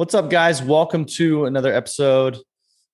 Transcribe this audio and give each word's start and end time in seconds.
What's 0.00 0.14
up, 0.14 0.30
guys? 0.30 0.62
Welcome 0.62 1.04
to 1.16 1.44
another 1.44 1.74
episode 1.74 2.38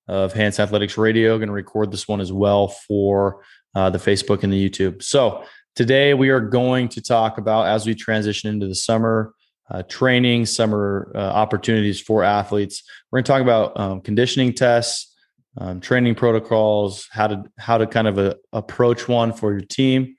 of 0.08 0.33
Hansen 0.33 0.64
Athletics 0.64 0.99
Radio. 0.99 1.38
Going 1.38 1.46
to 1.46 1.54
record 1.54 1.92
this 1.92 2.08
one 2.08 2.20
as 2.20 2.33
well 2.33 2.67
for 2.67 3.44
uh, 3.76 3.90
the 3.90 3.99
Facebook 3.99 4.42
and 4.42 4.52
the 4.52 4.68
YouTube. 4.68 5.04
So, 5.04 5.45
today 5.77 6.15
we 6.15 6.31
are 6.31 6.40
going 6.40 6.88
to 6.88 7.00
talk 7.00 7.38
about 7.38 7.68
as 7.68 7.86
we 7.86 7.95
transition 7.95 8.50
into 8.50 8.66
the 8.66 8.74
summer 8.74 9.34
uh, 9.70 9.84
training, 9.84 10.46
summer 10.46 11.12
uh, 11.14 11.18
opportunities 11.18 12.00
for 12.00 12.24
athletes. 12.24 12.82
We're 13.12 13.18
going 13.18 13.25
to 13.25 13.32
talk 13.32 13.43
about 13.43 13.79
um, 13.79 14.00
conditioning 14.00 14.52
tests, 14.52 15.14
um, 15.59 15.80
training 15.80 16.16
protocols, 16.16 17.07
how 17.12 17.29
to 17.29 17.45
how 17.57 17.79
to 17.79 17.86
kind 17.86 18.09
of 18.09 18.18
uh, 18.18 18.34
approach 18.52 19.07
one 19.07 19.32
for 19.32 19.52
your 19.52 19.61
team, 19.61 20.16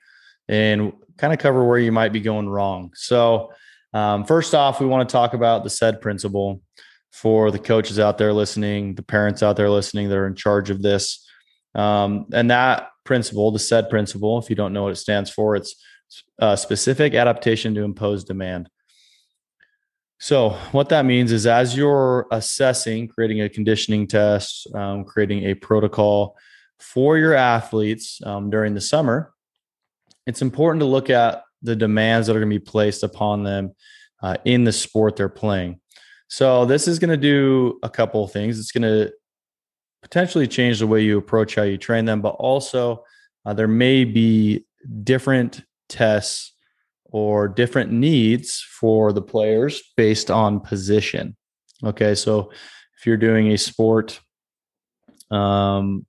and 0.48 0.94
kind 1.18 1.34
of 1.34 1.38
cover 1.38 1.66
where 1.66 1.78
you 1.78 1.92
might 1.92 2.14
be 2.14 2.20
going 2.20 2.48
wrong. 2.48 2.92
So, 2.94 3.52
um, 3.92 4.24
first 4.24 4.54
off, 4.54 4.80
we 4.80 4.86
want 4.86 5.06
to 5.06 5.12
talk 5.12 5.34
about 5.34 5.64
the 5.64 5.70
SAID 5.70 6.00
principle 6.00 6.62
for 7.12 7.50
the 7.50 7.58
coaches 7.58 7.98
out 7.98 8.18
there 8.18 8.32
listening, 8.32 8.94
the 8.94 9.02
parents 9.02 9.42
out 9.42 9.56
there 9.56 9.70
listening 9.70 10.08
that 10.08 10.16
are 10.16 10.26
in 10.26 10.34
charge 10.34 10.70
of 10.70 10.82
this. 10.82 11.26
Um, 11.74 12.26
and 12.32 12.50
that 12.50 12.88
principle, 13.04 13.50
the 13.50 13.58
SAID 13.58 13.90
principle, 13.90 14.38
if 14.38 14.50
you 14.50 14.56
don't 14.56 14.72
know 14.72 14.84
what 14.84 14.92
it 14.92 14.96
stands 14.96 15.30
for, 15.30 15.56
it's 15.56 15.74
a 16.38 16.56
specific 16.56 17.14
adaptation 17.14 17.74
to 17.74 17.82
impose 17.82 18.24
demand. 18.24 18.68
So, 20.20 20.50
what 20.72 20.88
that 20.88 21.04
means 21.04 21.30
is 21.30 21.46
as 21.46 21.76
you're 21.76 22.26
assessing, 22.32 23.06
creating 23.06 23.40
a 23.42 23.48
conditioning 23.48 24.08
test, 24.08 24.66
um, 24.74 25.04
creating 25.04 25.44
a 25.44 25.54
protocol 25.54 26.36
for 26.80 27.18
your 27.18 27.34
athletes 27.34 28.20
um, 28.24 28.50
during 28.50 28.74
the 28.74 28.80
summer, 28.80 29.32
it's 30.26 30.42
important 30.42 30.80
to 30.80 30.86
look 30.86 31.08
at 31.08 31.42
the 31.62 31.76
demands 31.76 32.26
that 32.26 32.36
are 32.36 32.40
going 32.40 32.50
to 32.50 32.58
be 32.58 32.64
placed 32.64 33.02
upon 33.02 33.44
them 33.44 33.74
uh, 34.22 34.36
in 34.44 34.64
the 34.64 34.72
sport 34.72 35.16
they're 35.16 35.28
playing. 35.28 35.80
So 36.28 36.64
this 36.64 36.86
is 36.86 36.98
going 36.98 37.10
to 37.10 37.16
do 37.16 37.78
a 37.82 37.88
couple 37.88 38.22
of 38.22 38.32
things. 38.32 38.58
It's 38.58 38.72
going 38.72 38.82
to 38.82 39.12
potentially 40.02 40.46
change 40.46 40.78
the 40.78 40.86
way 40.86 41.02
you 41.02 41.18
approach 41.18 41.54
how 41.54 41.62
you 41.62 41.78
train 41.78 42.04
them, 42.04 42.20
but 42.20 42.30
also 42.30 43.04
uh, 43.44 43.54
there 43.54 43.68
may 43.68 44.04
be 44.04 44.64
different 45.02 45.62
tests 45.88 46.52
or 47.04 47.48
different 47.48 47.90
needs 47.90 48.60
for 48.60 49.12
the 49.12 49.22
players 49.22 49.82
based 49.96 50.30
on 50.30 50.60
position. 50.60 51.34
Okay, 51.82 52.14
so 52.14 52.50
if 52.98 53.06
you're 53.06 53.16
doing 53.16 53.52
a 53.52 53.58
sport, 53.58 54.20
um, 55.30 56.04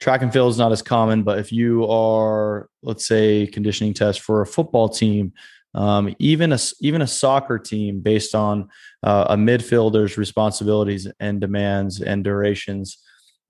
track 0.00 0.22
and 0.22 0.32
field 0.32 0.50
is 0.50 0.58
not 0.58 0.72
as 0.72 0.82
common, 0.82 1.22
but 1.22 1.38
if 1.38 1.52
you 1.52 1.86
are, 1.86 2.68
let's 2.82 3.06
say, 3.06 3.46
conditioning 3.46 3.92
test 3.92 4.20
for 4.20 4.40
a 4.40 4.46
football 4.46 4.88
team, 4.88 5.32
um, 5.76 6.14
even 6.18 6.52
a 6.52 6.58
even 6.80 7.02
a 7.02 7.06
soccer 7.06 7.58
team 7.58 8.00
based 8.00 8.34
on 8.34 8.68
uh, 9.02 9.26
a 9.28 9.36
midfielder's 9.36 10.16
responsibilities 10.16 11.06
and 11.20 11.40
demands 11.40 12.00
and 12.00 12.24
durations 12.24 12.98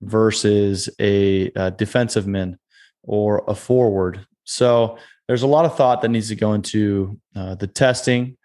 versus 0.01 0.89
a, 0.99 1.49
a 1.55 1.71
defensive 1.71 2.27
man 2.27 2.59
or 3.03 3.43
a 3.47 3.55
forward. 3.55 4.27
So 4.43 4.97
there's 5.27 5.43
a 5.43 5.47
lot 5.47 5.65
of 5.65 5.75
thought 5.75 6.01
that 6.01 6.09
needs 6.09 6.27
to 6.27 6.35
go 6.35 6.53
into 6.53 7.19
uh, 7.35 7.55
the 7.55 7.67
testing. 7.67 8.37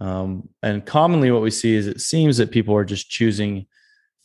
Um, 0.00 0.48
and 0.62 0.86
commonly, 0.86 1.30
what 1.30 1.42
we 1.42 1.50
see 1.50 1.74
is 1.74 1.86
it 1.88 2.00
seems 2.00 2.36
that 2.36 2.52
people 2.52 2.74
are 2.76 2.84
just 2.84 3.10
choosing 3.10 3.66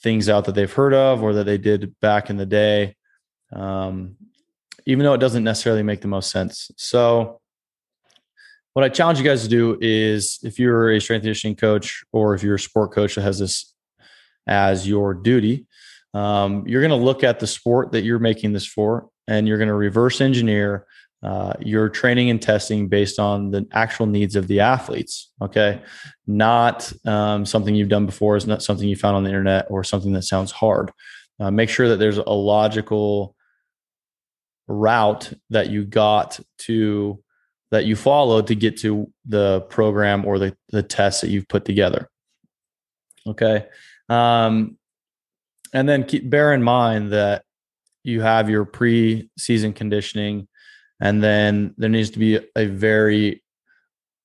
things 0.01 0.29
out 0.29 0.45
that 0.45 0.55
they've 0.55 0.71
heard 0.71 0.93
of 0.93 1.23
or 1.23 1.33
that 1.33 1.45
they 1.45 1.57
did 1.57 1.99
back 1.99 2.29
in 2.29 2.37
the 2.37 2.45
day, 2.45 2.95
um, 3.53 4.15
even 4.85 5.03
though 5.03 5.13
it 5.13 5.19
doesn't 5.19 5.43
necessarily 5.43 5.83
make 5.83 6.01
the 6.01 6.07
most 6.07 6.31
sense. 6.31 6.71
So 6.77 7.38
what 8.79 8.85
I 8.85 8.95
challenge 8.95 9.19
you 9.19 9.25
guys 9.25 9.43
to 9.43 9.49
do 9.49 9.77
is 9.81 10.39
if 10.41 10.57
you're 10.57 10.91
a 10.91 11.01
strength 11.01 11.23
conditioning 11.23 11.57
coach 11.57 12.01
or 12.13 12.33
if 12.33 12.41
you're 12.41 12.55
a 12.55 12.59
sport 12.59 12.93
coach 12.93 13.15
that 13.15 13.23
has 13.23 13.37
this 13.37 13.73
as 14.47 14.87
your 14.87 15.13
duty, 15.13 15.67
um, 16.13 16.65
you're 16.65 16.79
going 16.79 16.97
to 16.97 17.05
look 17.05 17.21
at 17.21 17.41
the 17.41 17.45
sport 17.45 17.91
that 17.91 18.03
you're 18.03 18.19
making 18.19 18.53
this 18.53 18.65
for 18.65 19.09
and 19.27 19.49
you're 19.49 19.57
going 19.57 19.67
to 19.67 19.73
reverse 19.73 20.21
engineer 20.21 20.87
uh, 21.23 21.51
your 21.59 21.89
training 21.89 22.29
and 22.29 22.41
testing 22.41 22.87
based 22.87 23.19
on 23.19 23.51
the 23.51 23.67
actual 23.73 24.05
needs 24.05 24.37
of 24.37 24.47
the 24.47 24.61
athletes. 24.61 25.29
Okay. 25.41 25.81
Not 26.25 26.93
um, 27.05 27.45
something 27.45 27.75
you've 27.75 27.89
done 27.89 28.05
before, 28.05 28.37
is 28.37 28.47
not 28.47 28.63
something 28.63 28.87
you 28.87 28.95
found 28.95 29.17
on 29.17 29.23
the 29.23 29.29
internet 29.29 29.67
or 29.69 29.83
something 29.83 30.13
that 30.13 30.21
sounds 30.21 30.51
hard. 30.51 30.93
Uh, 31.37 31.51
make 31.51 31.67
sure 31.67 31.89
that 31.89 31.97
there's 31.97 32.17
a 32.17 32.29
logical 32.29 33.35
route 34.69 35.33
that 35.49 35.69
you 35.69 35.83
got 35.83 36.39
to 36.59 37.21
that 37.71 37.85
you 37.85 37.95
follow 37.95 38.41
to 38.41 38.55
get 38.55 38.77
to 38.77 39.11
the 39.25 39.61
program 39.69 40.25
or 40.25 40.39
the, 40.39 40.55
the 40.69 40.83
test 40.83 41.21
that 41.21 41.29
you've 41.29 41.47
put 41.47 41.65
together. 41.65 42.09
Okay. 43.27 43.65
Um, 44.07 44.77
and 45.73 45.87
then 45.87 46.03
keep, 46.03 46.29
bear 46.29 46.53
in 46.53 46.63
mind 46.63 47.13
that 47.13 47.43
you 48.03 48.21
have 48.21 48.49
your 48.49 48.65
pre-season 48.65 49.73
conditioning 49.73 50.47
and 50.99 51.23
then 51.23 51.73
there 51.77 51.89
needs 51.89 52.09
to 52.11 52.19
be 52.19 52.39
a 52.55 52.65
very 52.65 53.43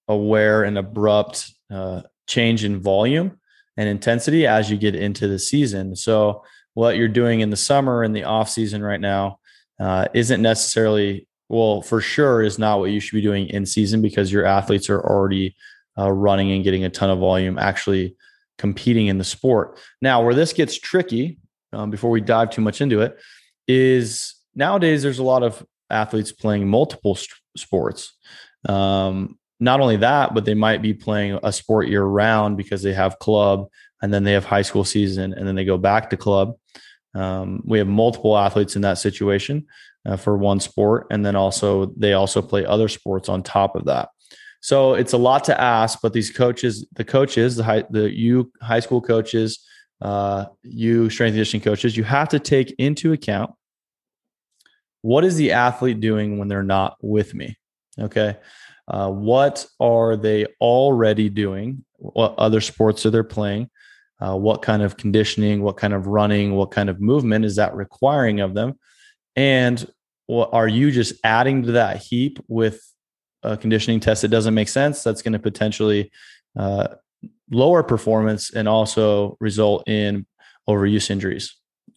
aware 0.09 0.65
and 0.65 0.79
abrupt 0.79 1.51
uh, 1.71 2.03
change 2.27 2.65
in 2.65 2.81
volume 2.81 3.39
and 3.77 3.89
intensity 3.89 4.47
as 4.47 4.71
you 4.71 4.77
get 4.77 4.95
into 4.95 5.29
the 5.29 5.39
season 5.39 5.97
so 5.97 6.43
what 6.75 6.97
you're 6.97 7.09
doing 7.09 7.41
in 7.41 7.51
the 7.51 7.57
summer 7.57 8.03
and 8.03 8.15
the 8.15 8.25
off 8.25 8.49
season 8.49 8.83
right 8.83 9.01
now 9.01 9.39
uh, 9.81 10.07
isn't 10.15 10.41
necessarily 10.41 11.27
well, 11.49 11.83
for 11.83 12.01
sure 12.01 12.43
is 12.43 12.59
not 12.59 12.79
what 12.79 12.91
you 12.91 13.01
should 13.01 13.17
be 13.17 13.23
doing 13.23 13.49
in 13.49 13.67
season 13.67 14.01
because 14.03 14.33
your 14.33 14.45
athletes 14.45 14.89
are 14.89 15.01
already 15.01 15.55
uh, 15.99 16.11
running 16.11 16.53
and 16.53 16.65
getting 16.65 16.85
a 16.85 16.91
ton 16.91 17.11
of 17.11 17.19
volume, 17.19 17.59
actually 17.59 18.17
competing 18.59 19.09
in 19.09 19.19
the 19.19 19.25
sport. 19.25 19.79
Now, 20.01 20.23
where 20.23 20.35
this 20.35 20.53
gets 20.53 20.79
tricky, 20.79 21.39
um, 21.73 21.91
before 21.91 22.11
we 22.11 22.21
dive 22.21 22.51
too 22.51 22.63
much 22.63 22.81
into 22.81 23.01
it, 23.01 23.19
is 23.69 24.35
nowadays 24.55 25.03
there's 25.03 25.19
a 25.19 25.25
lot 25.25 25.43
of 25.43 25.65
athletes 25.91 26.33
playing 26.33 26.69
multiple 26.69 27.15
st- 27.15 27.39
sports. 27.57 28.15
Um, 28.69 29.39
not 29.61 29.81
only 29.81 29.97
that, 29.99 30.35
but 30.35 30.45
they 30.45 30.55
might 30.55 30.83
be 30.83 30.95
playing 30.95 31.39
a 31.43 31.53
sport 31.53 31.89
year 31.89 32.03
round 32.03 32.57
because 32.57 32.83
they 32.83 32.93
have 32.93 33.19
club 33.19 33.69
and 34.03 34.13
then 34.13 34.25
they 34.25 34.33
have 34.33 34.45
high 34.45 34.63
school 34.63 34.85
season 34.85 35.33
and 35.33 35.47
then 35.47 35.55
they 35.55 35.65
go 35.65 35.79
back 35.79 36.11
to 36.11 36.17
club. 36.17 36.55
Um, 37.15 37.63
we 37.65 37.79
have 37.79 37.87
multiple 37.87 38.37
athletes 38.37 38.77
in 38.77 38.83
that 38.83 38.99
situation 38.99 39.67
uh, 40.07 40.17
for 40.17 40.37
one 40.37 40.61
sport, 40.61 41.07
and 41.11 41.25
then 41.25 41.37
also 41.37 41.87
they 41.97 42.13
also 42.13 42.43
play 42.43 42.65
other 42.65 42.89
sports 42.89 43.29
on 43.29 43.43
top 43.43 43.77
of 43.77 43.85
that. 43.87 44.09
So 44.61 44.95
it's 44.95 45.13
a 45.13 45.19
lot 45.19 45.45
to 45.45 45.61
ask, 45.61 45.99
but 46.03 46.15
these 46.15 46.31
coaches, 46.31 46.87
the 46.95 47.05
coaches, 47.05 47.57
the 47.57 47.65
high, 47.65 47.85
the 47.91 48.11
you 48.11 48.51
high 48.63 48.81
school 48.81 49.01
coaches, 49.01 49.63
uh, 50.01 50.47
you 50.63 51.11
strength 51.11 51.35
conditioning 51.35 51.63
coaches, 51.63 51.97
you 51.97 52.05
have 52.05 52.29
to 52.31 52.39
take 52.39 52.75
into 52.79 53.13
account 53.13 53.51
what 55.03 55.23
is 55.23 55.37
the 55.37 55.53
athlete 55.53 56.01
doing 56.01 56.39
when 56.39 56.49
they're 56.49 56.63
not 56.63 56.97
with 57.03 57.35
me. 57.35 57.59
Okay, 58.01 58.39
uh, 58.89 59.11
what 59.11 59.67
are 59.81 60.17
they 60.17 60.47
already 60.63 61.29
doing? 61.29 61.85
What 61.99 62.35
other 62.39 62.63
sports 62.63 63.05
are 63.05 63.11
they 63.11 63.23
playing? 63.23 63.69
Uh, 64.19 64.37
what 64.37 64.63
kind 64.63 64.83
of 64.83 64.97
conditioning, 64.97 65.63
what 65.63 65.77
kind 65.77 65.93
of 65.93 66.07
running, 66.07 66.55
what 66.55 66.71
kind 66.71 66.89
of 66.89 67.03
movement 67.03 67.45
is 67.45 67.57
that 67.57 67.75
requiring 67.75 68.41
of 68.41 68.55
them? 68.55 68.79
And 69.37 69.91
are 70.29 70.69
you 70.69 70.91
just 70.91 71.15
adding 71.25 71.63
to 71.65 71.73
that 71.73 71.99
heap 71.99 72.39
with 72.49 72.81
a 73.43 73.57
conditioning 73.57 74.01
test 74.01 74.23
that 74.23 74.29
doesn't 74.29 74.55
make 74.55 74.69
sense? 74.69 75.03
That's 75.03 75.23
going 75.23 75.33
to 75.33 75.39
potentially 75.39 76.11
uh, 76.59 76.89
lower 77.51 77.83
performance 77.83 78.53
and 78.53 78.69
also 78.69 79.37
result 79.41 79.89
in 79.89 80.27
overuse 80.69 81.11
injuries. 81.11 81.55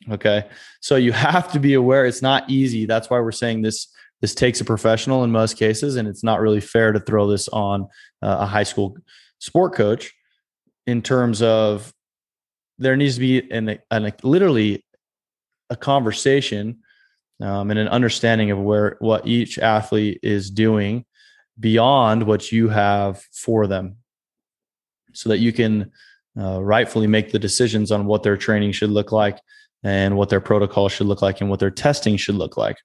Okay. 0.09 0.47
So 0.81 0.95
you 0.95 1.11
have 1.13 1.51
to 1.53 1.59
be 1.59 1.73
aware 1.73 2.05
it's 2.05 2.21
not 2.21 2.49
easy. 2.49 2.85
That's 2.85 3.09
why 3.09 3.19
we're 3.19 3.31
saying 3.31 3.61
this 3.61 3.87
this 4.21 4.33
takes 4.33 4.59
a 4.61 4.65
professional 4.65 5.23
in 5.23 5.31
most 5.31 5.57
cases 5.57 5.95
and 5.95 6.07
it's 6.07 6.23
not 6.23 6.41
really 6.41 6.59
fair 6.59 6.91
to 6.91 6.99
throw 6.99 7.27
this 7.27 7.47
on 7.49 7.83
uh, 8.23 8.37
a 8.39 8.45
high 8.47 8.63
school 8.63 8.97
sport 9.37 9.75
coach 9.75 10.12
in 10.88 11.03
terms 11.03 11.44
of 11.44 11.94
there 12.79 12.95
needs 12.95 13.15
to 13.15 13.19
be 13.19 13.51
an, 13.51 13.77
an 13.91 14.13
literally 14.23 14.83
a 15.69 15.75
conversation 15.75 16.79
um, 17.42 17.69
and 17.69 17.80
an 17.80 17.88
understanding 17.88 18.51
of 18.51 18.60
where 18.60 18.98
what 19.00 19.28
each 19.28 19.60
athlete 19.60 20.19
is 20.24 20.50
doing 20.50 21.06
beyond 21.60 22.24
what 22.24 22.51
you 22.51 22.69
have 22.69 23.22
for 23.31 23.68
them. 23.68 23.98
So 25.13 25.30
that 25.30 25.39
you 25.39 25.51
can 25.51 25.92
uh, 26.39 26.62
rightfully 26.62 27.07
make 27.07 27.31
the 27.31 27.39
decisions 27.39 27.92
on 27.92 28.06
what 28.06 28.24
their 28.24 28.38
training 28.38 28.72
should 28.72 28.92
look 28.92 29.12
like 29.12 29.39
and 29.84 30.16
what 30.16 30.30
their 30.30 30.42
protocol 30.42 30.89
should 30.89 31.07
look 31.07 31.22
like 31.22 31.42
and 31.42 31.50
what 31.50 31.60
their 31.60 31.72
testing 31.72 32.18
should 32.18 32.36
look 32.36 32.57
like. 32.57 32.78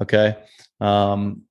Okay? 0.00 0.36
Um, 0.80 1.42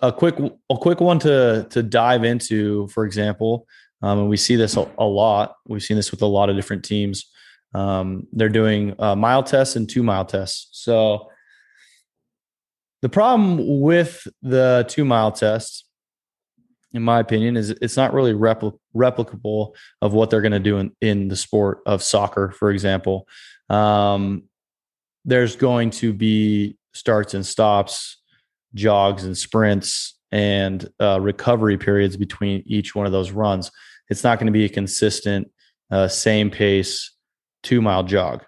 a 0.00 0.12
quick 0.12 0.36
a 0.38 0.76
quick 0.76 1.00
one 1.00 1.20
to 1.20 1.64
to 1.70 1.80
dive 1.80 2.24
into 2.24 2.88
for 2.88 3.04
example 3.04 3.68
um, 4.02 4.20
and 4.20 4.28
we 4.28 4.36
see 4.36 4.56
this 4.56 4.76
a, 4.76 4.90
a, 4.98 5.04
lot. 5.04 5.56
We've 5.66 5.82
seen 5.82 5.96
this 5.96 6.10
with 6.10 6.22
a 6.22 6.26
lot 6.26 6.50
of 6.50 6.56
different 6.56 6.84
teams. 6.84 7.30
Um, 7.72 8.26
they're 8.32 8.48
doing 8.48 8.94
uh, 8.98 9.14
mile 9.14 9.42
tests 9.42 9.76
and 9.76 9.88
two 9.88 10.02
mile 10.02 10.24
tests. 10.24 10.68
So 10.72 11.30
the 13.02 13.08
problem 13.08 13.80
with 13.80 14.26
the 14.42 14.86
two 14.88 15.04
mile 15.04 15.32
test 15.32 15.84
in 16.92 17.02
my 17.02 17.20
opinion, 17.20 17.56
is 17.56 17.70
it's 17.70 17.96
not 17.96 18.12
really 18.12 18.32
repl- 18.32 18.78
replicable 18.94 19.74
of 20.00 20.12
what 20.12 20.30
they're 20.30 20.42
going 20.42 20.52
to 20.52 20.58
do 20.58 20.78
in, 20.78 20.92
in 21.00 21.28
the 21.28 21.36
sport 21.36 21.80
of 21.86 22.02
soccer, 22.02 22.50
for 22.50 22.70
example. 22.70 23.26
Um, 23.70 24.44
there's 25.24 25.56
going 25.56 25.90
to 25.90 26.12
be 26.12 26.76
starts 26.92 27.34
and 27.34 27.46
stops, 27.46 28.20
jogs 28.74 29.24
and 29.24 29.36
sprints, 29.36 30.18
and 30.30 30.88
uh, 31.00 31.20
recovery 31.20 31.78
periods 31.78 32.16
between 32.16 32.62
each 32.66 32.94
one 32.94 33.06
of 33.06 33.12
those 33.12 33.30
runs. 33.30 33.70
It's 34.08 34.24
not 34.24 34.38
going 34.38 34.46
to 34.46 34.52
be 34.52 34.64
a 34.64 34.68
consistent, 34.68 35.50
uh, 35.90 36.08
same 36.08 36.50
pace, 36.50 37.12
two 37.62 37.80
mile 37.80 38.02
jog. 38.02 38.44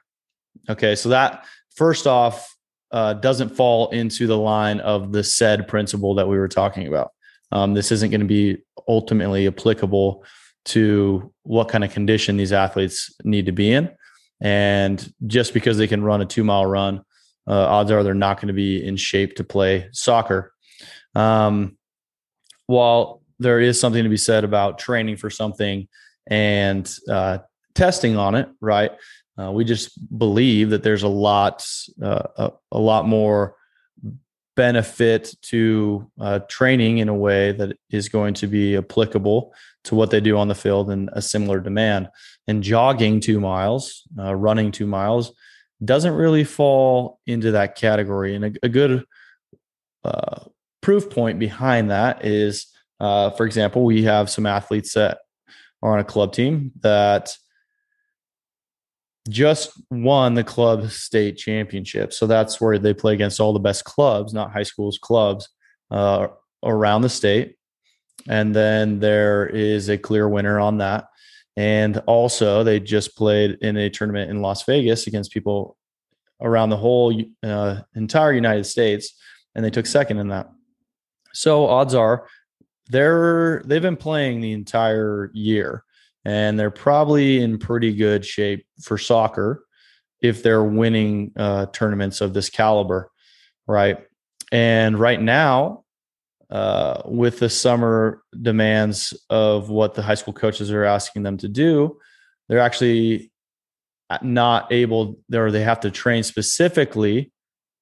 Okay, 0.68 0.96
so 0.96 1.10
that 1.10 1.46
first 1.74 2.06
off 2.06 2.53
uh, 2.94 3.12
doesn't 3.14 3.48
fall 3.48 3.88
into 3.90 4.28
the 4.28 4.38
line 4.38 4.78
of 4.78 5.10
the 5.10 5.24
SAID 5.24 5.66
principle 5.66 6.14
that 6.14 6.28
we 6.28 6.38
were 6.38 6.46
talking 6.46 6.86
about. 6.86 7.10
Um, 7.50 7.74
this 7.74 7.90
isn't 7.90 8.10
going 8.10 8.20
to 8.20 8.26
be 8.26 8.58
ultimately 8.86 9.48
applicable 9.48 10.24
to 10.66 11.32
what 11.42 11.68
kind 11.68 11.82
of 11.82 11.90
condition 11.90 12.36
these 12.36 12.52
athletes 12.52 13.12
need 13.24 13.46
to 13.46 13.52
be 13.52 13.72
in. 13.72 13.90
And 14.40 15.12
just 15.26 15.54
because 15.54 15.76
they 15.76 15.88
can 15.88 16.04
run 16.04 16.20
a 16.20 16.24
two 16.24 16.44
mile 16.44 16.66
run, 16.66 17.02
uh, 17.48 17.66
odds 17.66 17.90
are 17.90 18.04
they're 18.04 18.14
not 18.14 18.36
going 18.36 18.48
to 18.48 18.54
be 18.54 18.86
in 18.86 18.96
shape 18.96 19.34
to 19.36 19.44
play 19.44 19.88
soccer. 19.90 20.54
Um, 21.16 21.76
while 22.66 23.22
there 23.40 23.58
is 23.58 23.78
something 23.80 24.04
to 24.04 24.08
be 24.08 24.16
said 24.16 24.44
about 24.44 24.78
training 24.78 25.16
for 25.16 25.30
something 25.30 25.88
and 26.28 26.90
uh, 27.10 27.38
testing 27.74 28.16
on 28.16 28.36
it, 28.36 28.48
right? 28.60 28.92
Uh, 29.38 29.50
we 29.50 29.64
just 29.64 29.98
believe 30.16 30.70
that 30.70 30.82
there's 30.82 31.02
a 31.02 31.08
lot, 31.08 31.66
uh, 32.02 32.22
a, 32.36 32.52
a, 32.72 32.78
lot 32.78 33.06
more 33.06 33.56
benefit 34.54 35.34
to 35.42 36.08
uh, 36.20 36.38
training 36.48 36.98
in 36.98 37.08
a 37.08 37.14
way 37.14 37.50
that 37.52 37.76
is 37.90 38.08
going 38.08 38.34
to 38.34 38.46
be 38.46 38.76
applicable 38.76 39.52
to 39.82 39.94
what 39.96 40.10
they 40.10 40.20
do 40.20 40.36
on 40.38 40.48
the 40.48 40.54
field 40.54 40.90
and 40.90 41.10
a 41.12 41.22
similar 41.22 41.58
demand. 41.58 42.08
And 42.46 42.62
jogging 42.62 43.20
two 43.20 43.40
miles, 43.40 44.02
uh, 44.18 44.34
running 44.34 44.70
two 44.70 44.86
miles, 44.86 45.32
doesn't 45.84 46.14
really 46.14 46.44
fall 46.44 47.18
into 47.26 47.52
that 47.52 47.74
category. 47.74 48.34
And 48.34 48.44
a, 48.44 48.52
a 48.62 48.68
good 48.68 49.04
uh, 50.04 50.44
proof 50.80 51.10
point 51.10 51.38
behind 51.38 51.90
that 51.90 52.24
is, 52.24 52.66
uh, 53.00 53.30
for 53.30 53.46
example, 53.46 53.84
we 53.84 54.04
have 54.04 54.30
some 54.30 54.46
athletes 54.46 54.94
that 54.94 55.18
are 55.82 55.92
on 55.92 55.98
a 55.98 56.04
club 56.04 56.32
team 56.32 56.72
that 56.80 57.36
just 59.28 59.72
won 59.90 60.34
the 60.34 60.44
club 60.44 60.90
state 60.90 61.36
championship. 61.36 62.12
So 62.12 62.26
that's 62.26 62.60
where 62.60 62.78
they 62.78 62.94
play 62.94 63.14
against 63.14 63.40
all 63.40 63.52
the 63.52 63.58
best 63.58 63.84
clubs, 63.84 64.34
not 64.34 64.52
high 64.52 64.64
schools, 64.64 64.98
clubs 64.98 65.48
uh, 65.90 66.28
around 66.62 67.02
the 67.02 67.08
state. 67.08 67.56
And 68.28 68.54
then 68.54 69.00
there 69.00 69.46
is 69.46 69.88
a 69.88 69.98
clear 69.98 70.28
winner 70.28 70.60
on 70.60 70.78
that. 70.78 71.06
And 71.56 71.98
also, 72.06 72.64
they 72.64 72.80
just 72.80 73.16
played 73.16 73.58
in 73.60 73.76
a 73.76 73.90
tournament 73.90 74.30
in 74.30 74.42
Las 74.42 74.64
Vegas 74.64 75.06
against 75.06 75.32
people 75.32 75.76
around 76.40 76.70
the 76.70 76.76
whole 76.76 77.14
uh, 77.42 77.80
entire 77.94 78.32
United 78.32 78.64
States, 78.64 79.14
and 79.54 79.64
they 79.64 79.70
took 79.70 79.86
second 79.86 80.18
in 80.18 80.28
that. 80.28 80.50
So 81.32 81.66
odds 81.66 81.94
are 81.94 82.26
they're 82.90 83.62
they've 83.64 83.80
been 83.80 83.96
playing 83.96 84.40
the 84.40 84.52
entire 84.52 85.30
year 85.32 85.83
and 86.24 86.58
they're 86.58 86.70
probably 86.70 87.40
in 87.40 87.58
pretty 87.58 87.92
good 87.94 88.24
shape 88.24 88.66
for 88.80 88.98
soccer 88.98 89.64
if 90.20 90.42
they're 90.42 90.64
winning 90.64 91.32
uh, 91.36 91.66
tournaments 91.66 92.20
of 92.20 92.32
this 92.32 92.48
caliber, 92.48 93.10
right? 93.66 93.98
And 94.50 94.98
right 94.98 95.20
now, 95.20 95.84
uh, 96.50 97.02
with 97.04 97.40
the 97.40 97.48
summer 97.50 98.22
demands 98.40 99.12
of 99.28 99.68
what 99.68 99.94
the 99.94 100.02
high 100.02 100.14
school 100.14 100.32
coaches 100.32 100.70
are 100.70 100.84
asking 100.84 101.24
them 101.24 101.36
to 101.38 101.48
do, 101.48 101.98
they're 102.48 102.60
actually 102.60 103.32
not 104.22 104.72
able, 104.72 105.18
or 105.32 105.50
they 105.50 105.62
have 105.62 105.80
to 105.80 105.90
train 105.90 106.22
specifically 106.22 107.32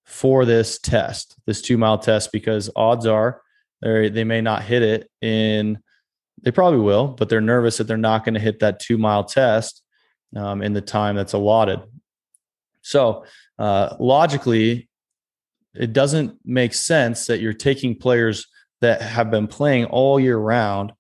for 0.06 0.44
this 0.44 0.78
test, 0.78 1.36
this 1.46 1.60
two 1.60 1.76
mile 1.76 1.98
test, 1.98 2.32
because 2.32 2.70
odds 2.74 3.06
are 3.06 3.42
they 3.82 4.08
they 4.08 4.24
may 4.24 4.40
not 4.40 4.62
hit 4.62 4.82
it 4.82 5.10
in 5.20 5.81
they 6.42 6.50
probably 6.50 6.80
will, 6.80 7.08
but 7.08 7.28
they're 7.28 7.40
nervous 7.40 7.78
that 7.78 7.84
they're 7.84 7.96
not 7.96 8.24
going 8.24 8.34
to 8.34 8.40
hit 8.40 8.60
that 8.60 8.80
two 8.80 8.98
mile 8.98 9.24
test 9.24 9.82
um, 10.36 10.62
in 10.62 10.72
the 10.72 10.80
time 10.80 11.16
that's 11.16 11.32
allotted. 11.32 11.80
So, 12.82 13.24
uh, 13.58 13.96
logically, 14.00 14.88
it 15.74 15.92
doesn't 15.92 16.38
make 16.44 16.74
sense 16.74 17.26
that 17.26 17.40
you're 17.40 17.52
taking 17.52 17.96
players 17.96 18.46
that 18.80 19.00
have 19.00 19.30
been 19.30 19.46
playing 19.46 19.84
all 19.86 20.18
year 20.18 20.36
round, 20.36 20.92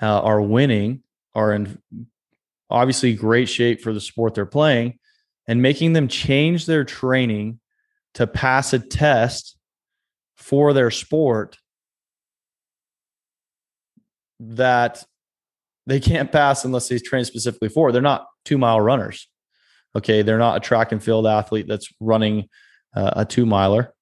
uh, 0.00 0.20
are 0.20 0.42
winning, 0.42 1.02
are 1.34 1.52
in 1.52 1.78
obviously 2.68 3.14
great 3.14 3.48
shape 3.48 3.80
for 3.80 3.92
the 3.92 4.00
sport 4.00 4.34
they're 4.34 4.46
playing, 4.46 4.98
and 5.46 5.62
making 5.62 5.92
them 5.92 6.08
change 6.08 6.66
their 6.66 6.84
training 6.84 7.60
to 8.14 8.26
pass 8.26 8.72
a 8.72 8.78
test 8.78 9.56
for 10.36 10.72
their 10.72 10.90
sport 10.90 11.56
that 14.48 15.04
they 15.86 16.00
can't 16.00 16.30
pass 16.30 16.64
unless 16.64 16.88
they 16.88 16.98
train 16.98 17.24
specifically 17.24 17.68
for. 17.68 17.92
They're 17.92 18.02
not 18.02 18.26
two 18.44 18.58
mile 18.58 18.80
runners. 18.80 19.28
Okay. 19.96 20.22
They're 20.22 20.38
not 20.38 20.56
a 20.56 20.60
track 20.60 20.92
and 20.92 21.02
field 21.02 21.26
athlete 21.26 21.66
that's 21.68 21.92
running 22.00 22.48
uh, 22.94 23.12
a 23.16 23.24
two 23.24 23.46
miler. 23.46 23.94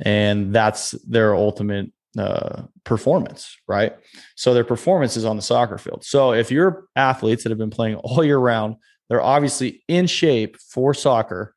And 0.00 0.54
that's 0.54 0.92
their 1.06 1.34
ultimate 1.34 1.92
uh, 2.16 2.62
performance, 2.84 3.56
right? 3.66 3.96
So 4.36 4.54
their 4.54 4.64
performance 4.64 5.16
is 5.16 5.24
on 5.24 5.36
the 5.36 5.42
soccer 5.42 5.78
field. 5.78 6.04
So 6.04 6.32
if 6.32 6.50
you're 6.50 6.84
athletes 6.94 7.42
that 7.42 7.50
have 7.50 7.58
been 7.58 7.70
playing 7.70 7.96
all 7.96 8.24
year 8.24 8.38
round, 8.38 8.76
they're 9.08 9.22
obviously 9.22 9.82
in 9.88 10.06
shape 10.06 10.56
for 10.56 10.94
soccer, 10.94 11.54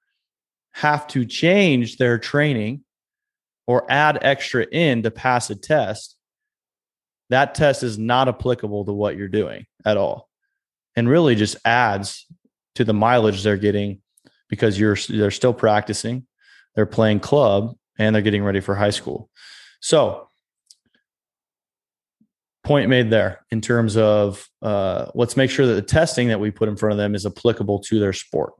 have 0.73 1.05
to 1.07 1.25
change 1.25 1.97
their 1.97 2.17
training 2.17 2.83
or 3.67 3.89
add 3.91 4.19
extra 4.21 4.65
in 4.71 5.03
to 5.03 5.11
pass 5.11 5.49
a 5.49 5.55
test 5.55 6.15
that 7.31 7.55
test 7.55 7.83
is 7.83 7.97
not 7.97 8.27
applicable 8.27 8.85
to 8.85 8.93
what 8.93 9.17
you're 9.17 9.27
doing 9.27 9.65
at 9.85 9.97
all. 9.97 10.29
And 10.95 11.09
really 11.09 11.35
just 11.35 11.55
adds 11.65 12.27
to 12.75 12.83
the 12.83 12.93
mileage 12.93 13.43
they're 13.43 13.57
getting 13.57 14.01
because 14.49 14.79
you're 14.79 14.97
they're 15.09 15.31
still 15.31 15.53
practicing 15.53 16.27
they're 16.75 16.85
playing 16.85 17.19
club 17.19 17.75
and 17.97 18.15
they're 18.15 18.21
getting 18.21 18.43
ready 18.43 18.61
for 18.61 18.75
high 18.75 18.91
school. 18.91 19.29
So 19.81 20.27
point 22.63 22.89
made 22.89 23.09
there 23.09 23.45
in 23.51 23.59
terms 23.59 23.97
of 23.97 24.47
uh, 24.61 25.07
let's 25.15 25.35
make 25.35 25.49
sure 25.49 25.65
that 25.67 25.73
the 25.73 25.81
testing 25.81 26.29
that 26.29 26.39
we 26.39 26.51
put 26.51 26.69
in 26.69 26.77
front 26.77 26.93
of 26.93 26.97
them 26.97 27.15
is 27.15 27.25
applicable 27.25 27.79
to 27.79 27.99
their 27.99 28.13
sport. 28.13 28.53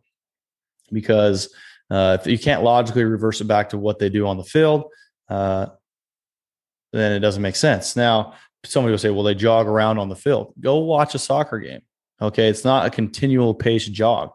Because 0.91 1.53
uh, 1.89 2.17
if 2.19 2.27
you 2.27 2.38
can't 2.38 2.63
logically 2.63 3.03
reverse 3.03 3.39
it 3.39 3.45
back 3.45 3.69
to 3.69 3.77
what 3.77 4.00
they 4.00 4.10
do 4.10 4.27
on 4.27 4.38
the 4.38 4.43
field 4.43 4.86
uh, 5.29 5.67
then 6.93 7.13
it 7.13 7.19
doesn't 7.19 7.41
make 7.41 7.55
sense. 7.55 7.95
Now 7.95 8.34
somebody 8.65 8.91
will 8.91 9.00
say, 9.00 9.10
well, 9.10 9.24
they 9.24 9.36
jog 9.36 9.68
around 9.68 9.98
on 9.98 10.10
the 10.10 10.15
field. 10.15 10.53
Go 10.60 10.80
watch 10.80 11.15
a 11.15 11.20
soccer 11.20 11.60
game. 11.60 11.82
Okay. 12.22 12.48
It's 12.48 12.63
not 12.63 12.86
a 12.86 12.89
continual 12.89 13.53
pace 13.53 13.88
jog. 13.88 14.32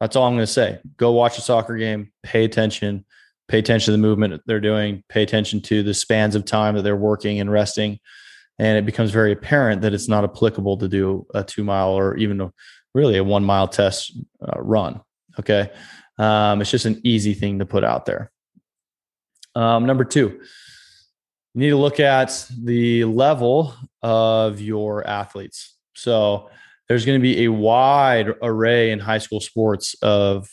That's 0.00 0.16
all 0.16 0.26
I'm 0.26 0.34
going 0.34 0.46
to 0.46 0.52
say. 0.52 0.80
Go 0.96 1.12
watch 1.12 1.38
a 1.38 1.40
soccer 1.40 1.76
game, 1.76 2.12
pay 2.22 2.44
attention, 2.44 3.06
pay 3.48 3.58
attention 3.58 3.86
to 3.86 3.92
the 3.92 3.98
movement 3.98 4.42
they're 4.44 4.60
doing, 4.60 5.02
pay 5.08 5.22
attention 5.22 5.62
to 5.62 5.82
the 5.82 5.94
spans 5.94 6.34
of 6.34 6.44
time 6.44 6.74
that 6.74 6.82
they're 6.82 6.96
working 6.96 7.40
and 7.40 7.50
resting. 7.50 7.98
And 8.58 8.76
it 8.76 8.84
becomes 8.84 9.10
very 9.10 9.32
apparent 9.32 9.82
that 9.82 9.94
it's 9.94 10.08
not 10.08 10.24
applicable 10.24 10.76
to 10.78 10.88
do 10.88 11.26
a 11.34 11.42
two 11.42 11.64
mile 11.64 11.90
or 11.90 12.16
even 12.16 12.40
a, 12.40 12.52
really 12.94 13.16
a 13.16 13.24
one 13.24 13.44
mile 13.44 13.66
test 13.66 14.16
uh, 14.42 14.60
run. 14.60 15.00
Okay. 15.40 15.70
Um, 16.18 16.60
it's 16.60 16.70
just 16.70 16.86
an 16.86 17.00
easy 17.04 17.34
thing 17.34 17.58
to 17.58 17.66
put 17.66 17.82
out 17.82 18.06
there. 18.06 18.30
Um, 19.54 19.86
number 19.86 20.04
two, 20.04 20.40
you 21.54 21.60
need 21.60 21.70
to 21.70 21.76
look 21.76 22.00
at 22.00 22.46
the 22.62 23.04
level 23.04 23.74
of 24.02 24.60
your 24.60 25.06
athletes. 25.06 25.76
So 25.94 26.50
there's 26.88 27.06
going 27.06 27.18
to 27.18 27.22
be 27.22 27.44
a 27.44 27.52
wide 27.52 28.28
array 28.42 28.90
in 28.90 28.98
high 28.98 29.18
school 29.18 29.40
sports 29.40 29.94
of 30.02 30.48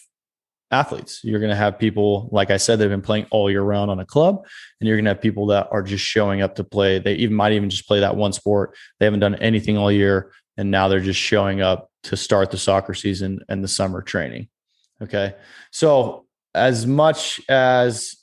athletes. 0.69 1.21
You're 1.23 1.39
going 1.39 1.49
to 1.49 1.55
have 1.55 1.77
people, 1.79 2.29
like 2.31 2.51
I 2.51 2.57
said, 2.57 2.79
they've 2.79 2.89
been 2.89 3.01
playing 3.01 3.25
all 3.31 3.49
year 3.49 3.63
round 3.63 3.91
on 3.91 3.99
a 3.99 4.05
club, 4.05 4.45
and 4.79 4.87
you're 4.87 4.95
going 4.95 5.05
to 5.05 5.11
have 5.11 5.21
people 5.21 5.47
that 5.47 5.67
are 5.71 5.83
just 5.83 6.05
showing 6.05 6.41
up 6.41 6.55
to 6.55 6.63
play. 6.63 6.99
They 6.99 7.15
even 7.15 7.35
might 7.35 7.51
even 7.53 7.69
just 7.69 7.87
play 7.87 7.99
that 7.99 8.15
one 8.15 8.31
sport. 8.31 8.77
They 8.99 9.05
haven't 9.05 9.19
done 9.19 9.35
anything 9.35 9.77
all 9.77 9.91
year, 9.91 10.31
and 10.55 10.71
now 10.71 10.87
they're 10.87 11.01
just 11.01 11.19
showing 11.19 11.61
up 11.61 11.89
to 12.03 12.15
start 12.15 12.51
the 12.51 12.57
soccer 12.57 12.93
season 12.93 13.39
and 13.49 13.63
the 13.63 13.67
summer 13.67 14.01
training. 14.01 14.47
Okay. 15.01 15.35
So 15.71 16.25
as 16.53 16.85
much 16.85 17.41
as 17.49 18.15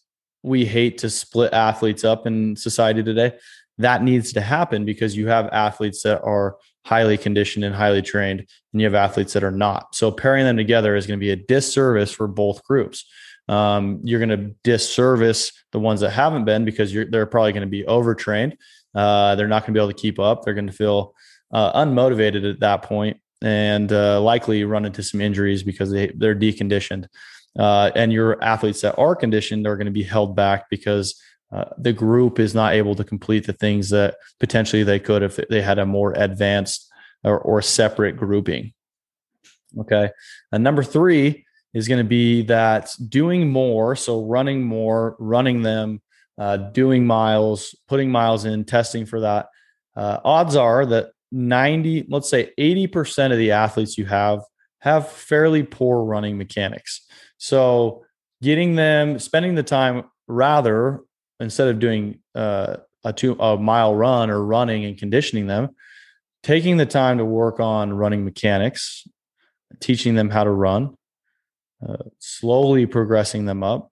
we 0.49 0.65
hate 0.65 0.99
to 0.99 1.11
split 1.11 1.53
athletes 1.53 2.05
up 2.05 2.27
in 2.27 2.57
society 2.57 3.03
today. 3.03 3.33
That 3.79 4.03
needs 4.03 4.33
to 4.33 4.41
happen 4.41 4.85
because 4.85 5.17
you 5.17 5.29
have 5.29 5.49
athletes 5.53 6.03
that 6.03 6.21
are 6.23 6.57
highly 6.85 7.19
conditioned 7.19 7.65
and 7.65 7.75
highly 7.75 8.03
trained, 8.03 8.41
and 8.41 8.81
you 8.81 8.87
have 8.87 8.95
athletes 8.95 9.35
that 9.35 9.45
are 9.45 9.59
not. 9.67 9.95
So 9.95 10.11
pairing 10.11 10.45
them 10.45 10.57
together 10.57 10.97
is 10.97 11.07
going 11.07 11.21
to 11.21 11.25
be 11.25 11.31
a 11.31 11.37
disservice 11.37 12.11
for 12.11 12.27
both 12.27 12.65
groups. 12.65 13.05
Um, 13.49 14.01
you're 14.05 14.25
going 14.25 14.39
to 14.39 14.55
disservice 14.65 15.53
the 15.73 15.81
ones 15.81 16.01
that 16.01 16.11
haven't 16.11 16.45
been 16.45 16.65
because 16.65 16.93
they're 16.93 17.27
probably 17.27 17.53
going 17.53 17.63
to 17.63 17.71
be 17.71 17.87
overtrained, 17.87 18.57
Uh, 18.95 19.35
they're 19.37 19.49
not 19.49 19.63
going 19.63 19.75
to 19.75 19.79
be 19.79 19.83
able 19.83 19.93
to 19.93 20.01
keep 20.01 20.19
up. 20.19 20.43
They're 20.43 20.55
going 20.55 20.67
to 20.67 20.73
feel 20.73 21.15
uh, 21.53 21.73
unmotivated 21.85 22.51
at 22.51 22.61
that 22.61 22.83
point 22.83 23.19
and 23.43 23.93
uh, 23.93 24.21
likely 24.21 24.65
run 24.65 24.85
into 24.85 25.03
some 25.03 25.21
injuries 25.21 25.63
because 25.63 25.91
they, 25.91 26.09
they're 26.17 26.35
deconditioned. 26.35 27.07
Uh, 27.59 27.91
and 27.97 28.13
your 28.13 28.43
athletes 28.43 28.81
that 28.83 28.97
are 28.97 29.17
conditioned 29.17 29.67
are 29.67 29.77
going 29.77 29.87
to 29.87 29.93
be 29.93 30.05
held 30.05 30.37
back 30.37 30.71
because 30.71 31.21
uh, 31.51 31.65
the 31.79 31.93
group 31.93 32.39
is 32.39 32.55
not 32.55 32.75
able 32.75 32.95
to 32.95 33.05
complete 33.05 33.47
the 33.47 33.53
things 33.53 33.91
that 33.91 34.17
potentially 34.39 34.83
they 34.83 34.99
could 34.99 35.23
if 35.23 35.37
they 35.49 35.63
had 35.63 35.79
a 35.79 35.87
more 35.87 36.13
advanced 36.13 36.89
or, 37.25 37.39
or 37.41 37.61
separate 37.63 38.17
grouping. 38.17 38.73
Okay. 39.79 40.11
And 40.53 40.63
number 40.63 40.83
three 40.83 41.45
is 41.75 41.89
going 41.89 41.99
to 41.99 42.09
be 42.09 42.43
that 42.43 42.91
doing 43.09 43.51
more. 43.51 43.97
So 43.97 44.25
running 44.25 44.63
more, 44.63 45.17
running 45.19 45.63
them, 45.63 46.01
uh, 46.39 46.57
doing 46.57 47.07
miles, 47.07 47.75
putting 47.89 48.11
miles 48.11 48.45
in, 48.45 48.65
testing 48.65 49.05
for 49.07 49.21
that. 49.21 49.49
Uh, 49.97 50.21
odds 50.25 50.55
are 50.55 50.87
that 50.87 51.11
90, 51.33 52.07
let's 52.09 52.31
say 52.31 52.53
80% 52.59 53.33
of 53.33 53.39
the 53.39 53.53
athletes 53.53 53.99
you 53.99 54.07
have 54.07 54.43
have 54.81 55.11
fairly 55.11 55.63
poor 55.63 56.05
running 56.05 56.39
mechanics. 56.39 57.07
So 57.39 58.05
getting 58.43 58.75
them, 58.75 59.19
spending 59.19 59.55
the 59.55 59.63
time 59.63 60.05
rather 60.27 61.01
instead 61.41 61.69
of 61.69 61.79
doing 61.79 62.21
uh, 62.35 62.77
a 63.05 63.13
two 63.13 63.35
a 63.41 63.57
mile 63.57 63.95
run 63.95 64.29
or 64.29 64.45
running 64.45 64.85
and 64.85 64.99
conditioning 64.99 65.47
them, 65.47 65.71
taking 66.43 66.77
the 66.77 66.87
time 66.87 67.19
to 67.19 67.25
work 67.25 67.61
on 67.61 67.93
running 67.93 68.25
mechanics, 68.25 69.07
teaching 69.81 70.15
them 70.15 70.31
how 70.31 70.45
to 70.45 70.51
run, 70.51 70.97
uh, 71.87 71.97
slowly 72.19 72.87
progressing 72.87 73.47
them 73.47 73.63
up. 73.63 73.91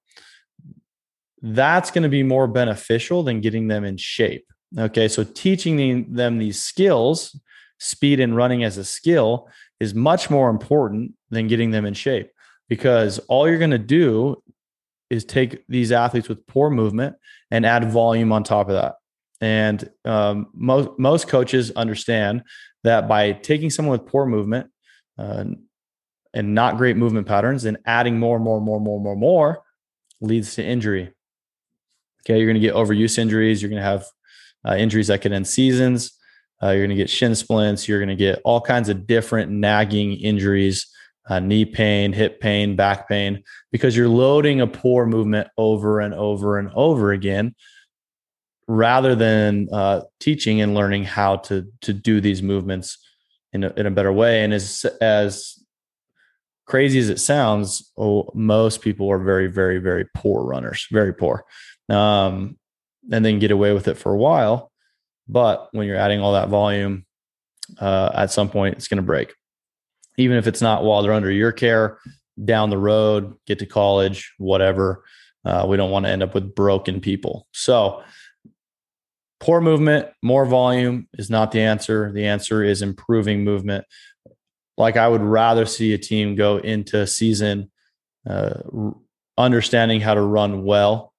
That's 1.40 1.90
going 1.90 2.02
to 2.02 2.08
be 2.08 2.24
more 2.24 2.48
beneficial 2.48 3.22
than 3.22 3.40
getting 3.40 3.68
them 3.68 3.84
in 3.84 3.96
shape. 3.96 4.46
Okay, 4.76 5.06
so 5.06 5.22
teaching 5.22 6.12
them 6.12 6.38
these 6.38 6.60
skills, 6.60 7.38
speed 7.78 8.18
and 8.18 8.34
running 8.34 8.64
as 8.64 8.76
a 8.78 8.84
skill, 8.84 9.48
is 9.78 9.94
much 9.94 10.28
more 10.28 10.50
important 10.50 11.12
than 11.30 11.46
getting 11.46 11.70
them 11.70 11.86
in 11.86 11.94
shape 11.94 12.30
because 12.68 13.18
all 13.28 13.48
you're 13.48 13.58
going 13.58 13.70
to 13.70 13.78
do 13.78 14.42
is 15.10 15.24
take 15.24 15.64
these 15.68 15.92
athletes 15.92 16.28
with 16.28 16.46
poor 16.46 16.70
movement 16.70 17.16
and 17.50 17.64
add 17.64 17.90
volume 17.90 18.32
on 18.32 18.42
top 18.42 18.68
of 18.68 18.74
that. 18.74 18.94
And 19.40 19.88
um, 20.04 20.48
most 20.54 20.90
most 20.98 21.28
coaches 21.28 21.70
understand 21.72 22.42
that 22.84 23.08
by 23.08 23.32
taking 23.32 23.70
someone 23.70 23.98
with 23.98 24.08
poor 24.08 24.26
movement 24.26 24.70
uh, 25.18 25.44
and 26.32 26.54
not 26.54 26.76
great 26.76 26.96
movement 26.96 27.26
patterns 27.26 27.64
and 27.64 27.78
adding 27.86 28.18
more, 28.18 28.38
more, 28.38 28.60
more, 28.60 28.80
more, 28.80 29.00
more, 29.00 29.16
more 29.16 29.62
leads 30.20 30.54
to 30.54 30.64
injury. 30.64 31.12
Okay, 32.24 32.38
you're 32.38 32.46
going 32.46 32.60
to 32.60 32.66
get 32.66 32.74
overuse 32.74 33.18
injuries. 33.18 33.62
You're 33.62 33.70
going 33.70 33.82
to 33.82 33.88
have 33.88 34.06
uh, 34.66 34.76
injuries 34.76 35.08
that 35.08 35.20
can 35.20 35.32
end 35.32 35.46
seasons. 35.46 36.12
Uh, 36.62 36.68
you're 36.68 36.86
going 36.86 36.90
to 36.90 36.96
get 36.96 37.10
shin 37.10 37.34
splints. 37.34 37.86
You're 37.86 37.98
going 37.98 38.08
to 38.08 38.16
get 38.16 38.40
all 38.44 38.60
kinds 38.60 38.88
of 38.88 39.06
different 39.06 39.52
nagging 39.52 40.14
injuries, 40.14 40.86
uh, 41.28 41.40
knee 41.40 41.64
pain, 41.64 42.12
hip 42.12 42.40
pain, 42.40 42.76
back 42.76 43.08
pain, 43.08 43.42
because 43.72 43.96
you're 43.96 44.08
loading 44.08 44.60
a 44.60 44.66
poor 44.66 45.06
movement 45.06 45.48
over 45.56 46.00
and 46.00 46.14
over 46.14 46.58
and 46.58 46.70
over 46.74 47.12
again, 47.12 47.54
rather 48.68 49.14
than 49.14 49.68
uh, 49.72 50.02
teaching 50.20 50.60
and 50.60 50.74
learning 50.74 51.04
how 51.04 51.36
to 51.36 51.66
to 51.80 51.92
do 51.92 52.20
these 52.20 52.42
movements 52.42 52.98
in 53.52 53.64
a, 53.64 53.70
in 53.76 53.86
a 53.86 53.90
better 53.90 54.12
way. 54.12 54.44
And 54.44 54.52
as 54.52 54.84
as 55.00 55.58
crazy 56.66 56.98
as 56.98 57.08
it 57.08 57.20
sounds, 57.20 57.92
oh, 57.96 58.30
most 58.34 58.80
people 58.80 59.10
are 59.10 59.18
very, 59.18 59.46
very, 59.46 59.78
very 59.78 60.04
poor 60.14 60.44
runners, 60.44 60.86
very 60.90 61.14
poor. 61.14 61.44
Um, 61.88 62.58
and 63.12 63.24
then 63.24 63.38
get 63.38 63.52
away 63.52 63.72
with 63.72 63.86
it 63.86 63.96
for 63.96 64.12
a 64.12 64.18
while. 64.18 64.72
But 65.28 65.68
when 65.70 65.86
you're 65.86 65.96
adding 65.96 66.20
all 66.20 66.32
that 66.32 66.48
volume, 66.48 67.06
uh, 67.80 68.10
at 68.14 68.32
some 68.32 68.48
point 68.48 68.76
it's 68.76 68.88
going 68.88 68.96
to 68.96 69.02
break. 69.02 69.32
Even 70.16 70.36
if 70.36 70.46
it's 70.46 70.62
not 70.62 70.84
while 70.84 71.02
they're 71.02 71.12
under 71.12 71.30
your 71.30 71.52
care, 71.52 71.98
down 72.42 72.70
the 72.70 72.78
road, 72.78 73.34
get 73.46 73.58
to 73.60 73.66
college, 73.66 74.34
whatever. 74.38 75.04
Uh, 75.44 75.66
we 75.68 75.76
don't 75.76 75.90
want 75.90 76.04
to 76.04 76.10
end 76.10 76.22
up 76.22 76.34
with 76.34 76.54
broken 76.54 77.00
people. 77.00 77.46
So, 77.52 78.02
poor 79.40 79.60
movement, 79.60 80.08
more 80.22 80.44
volume 80.44 81.08
is 81.14 81.30
not 81.30 81.52
the 81.52 81.60
answer. 81.60 82.12
The 82.12 82.26
answer 82.26 82.62
is 82.62 82.82
improving 82.82 83.44
movement. 83.44 83.84
Like 84.76 84.96
I 84.96 85.08
would 85.08 85.22
rather 85.22 85.66
see 85.66 85.94
a 85.94 85.98
team 85.98 86.34
go 86.34 86.58
into 86.58 87.06
season 87.06 87.70
uh, 88.28 88.60
understanding 89.38 90.00
how 90.00 90.14
to 90.14 90.20
run 90.20 90.64
well 90.64 91.14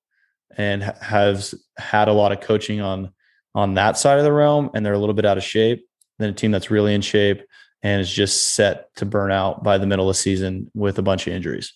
and 0.56 0.84
has 0.84 1.56
had 1.78 2.08
a 2.08 2.14
lot 2.14 2.32
of 2.32 2.42
coaching 2.42 2.82
on 2.82 3.14
on 3.56 3.74
that 3.76 3.98
side 3.98 4.20
of 4.20 4.24
the 4.24 4.32
realm 4.32 4.70
and 4.74 4.86
they're 4.86 4.94
a 4.94 5.00
little 5.00 5.16
bit 5.16 5.26
out 5.26 5.38
of 5.38 5.44
shape 5.44 5.88
than 6.20 6.30
a 6.30 6.34
team 6.34 6.52
that's 6.52 6.70
really 6.70 6.94
in 6.94 7.02
shape 7.02 7.42
and 7.84 8.02
is 8.02 8.12
just 8.12 8.56
set 8.56 8.94
to 8.96 9.06
burn 9.06 9.32
out 9.32 9.64
by 9.64 9.78
the 9.78 9.86
middle 9.86 10.10
of 10.10 10.16
the 10.16 10.20
season 10.20 10.72
with 10.74 10.98
a 11.00 11.02
bunch 11.02 11.28
of 11.28 11.34
injuries. 11.34 11.74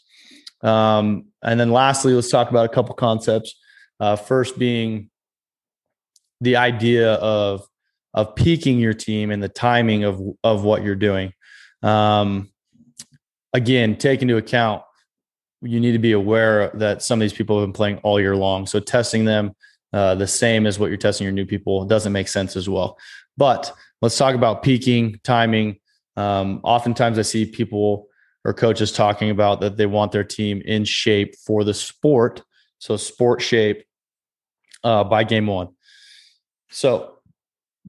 Um, 0.61 1.25
and 1.43 1.59
then 1.59 1.71
lastly, 1.71 2.13
let's 2.13 2.29
talk 2.29 2.49
about 2.49 2.65
a 2.65 2.69
couple 2.69 2.93
concepts. 2.95 3.55
Uh, 3.99 4.15
first 4.15 4.57
being 4.57 5.09
the 6.39 6.55
idea 6.55 7.13
of 7.13 7.67
of 8.13 8.35
peaking 8.35 8.77
your 8.77 8.93
team 8.93 9.31
and 9.31 9.41
the 9.41 9.49
timing 9.49 10.03
of 10.03 10.21
of 10.43 10.63
what 10.63 10.83
you're 10.83 10.95
doing. 10.95 11.33
Um, 11.81 12.51
again, 13.53 13.95
take 13.97 14.21
into 14.21 14.37
account 14.37 14.83
you 15.61 15.79
need 15.79 15.91
to 15.91 15.99
be 15.99 16.11
aware 16.11 16.71
that 16.73 17.01
some 17.01 17.19
of 17.19 17.21
these 17.21 17.33
people 17.33 17.59
have 17.59 17.67
been 17.67 17.73
playing 17.73 17.97
all 17.99 18.19
year 18.19 18.35
long. 18.35 18.65
So 18.65 18.79
testing 18.79 19.25
them 19.25 19.55
uh, 19.93 20.15
the 20.15 20.27
same 20.27 20.65
as 20.65 20.79
what 20.79 20.87
you're 20.87 20.97
testing 20.97 21.25
your 21.25 21.33
new 21.33 21.45
people 21.45 21.85
doesn't 21.85 22.11
make 22.11 22.27
sense 22.27 22.55
as 22.55 22.67
well. 22.67 22.97
But 23.37 23.71
let's 24.01 24.17
talk 24.17 24.35
about 24.35 24.63
peaking, 24.63 25.19
timing. 25.23 25.77
Um, 26.17 26.59
oftentimes, 26.63 27.17
I 27.17 27.23
see 27.23 27.45
people 27.45 28.07
or 28.43 28.53
coaches 28.53 28.91
talking 28.91 29.29
about 29.29 29.61
that 29.61 29.77
they 29.77 29.85
want 29.85 30.11
their 30.11 30.23
team 30.23 30.61
in 30.65 30.83
shape 30.83 31.35
for 31.45 31.63
the 31.63 31.73
sport. 31.73 32.43
So, 32.79 32.97
sport 32.97 33.41
shape 33.41 33.83
uh, 34.83 35.03
by 35.03 35.23
game 35.23 35.47
one. 35.47 35.69
So, 36.69 37.19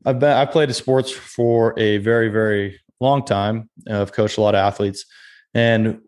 I've 0.04 0.18
been 0.18 0.30
I 0.30 0.46
played 0.46 0.74
sports 0.74 1.10
for 1.10 1.78
a 1.78 1.98
very 1.98 2.28
very 2.28 2.80
long 3.00 3.24
time. 3.24 3.70
I've 3.90 4.12
coached 4.12 4.38
a 4.38 4.40
lot 4.40 4.54
of 4.54 4.58
athletes, 4.58 5.04
and 5.54 6.00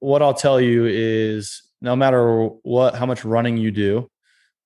what 0.00 0.22
I'll 0.22 0.34
tell 0.34 0.60
you 0.60 0.86
is 0.86 1.62
no 1.80 1.96
matter 1.96 2.46
what, 2.62 2.94
how 2.94 3.06
much 3.06 3.24
running 3.24 3.56
you 3.56 3.70
do, 3.70 4.10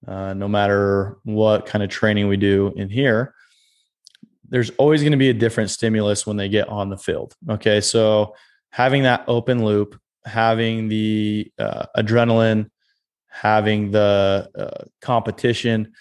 uh, 0.06 0.34
no 0.34 0.48
matter 0.48 1.16
what 1.24 1.66
kind 1.66 1.82
of 1.82 1.90
training 1.90 2.28
we 2.28 2.36
do 2.36 2.72
in 2.76 2.88
here, 2.88 3.34
there's 4.48 4.70
always 4.70 5.02
going 5.02 5.12
to 5.12 5.18
be 5.18 5.30
a 5.30 5.34
different 5.34 5.70
stimulus 5.70 6.26
when 6.26 6.36
they 6.36 6.48
get 6.48 6.68
on 6.68 6.88
the 6.88 6.96
field. 6.96 7.34
Okay. 7.50 7.80
So 7.80 8.34
having 8.70 9.02
that 9.04 9.24
open 9.28 9.64
loop, 9.64 9.98
having 10.24 10.88
the 10.88 11.50
uh, 11.58 11.86
adrenaline, 11.96 12.68
having 13.28 13.90
the 13.90 14.48
uh, 14.56 14.84
competition, 15.00 15.92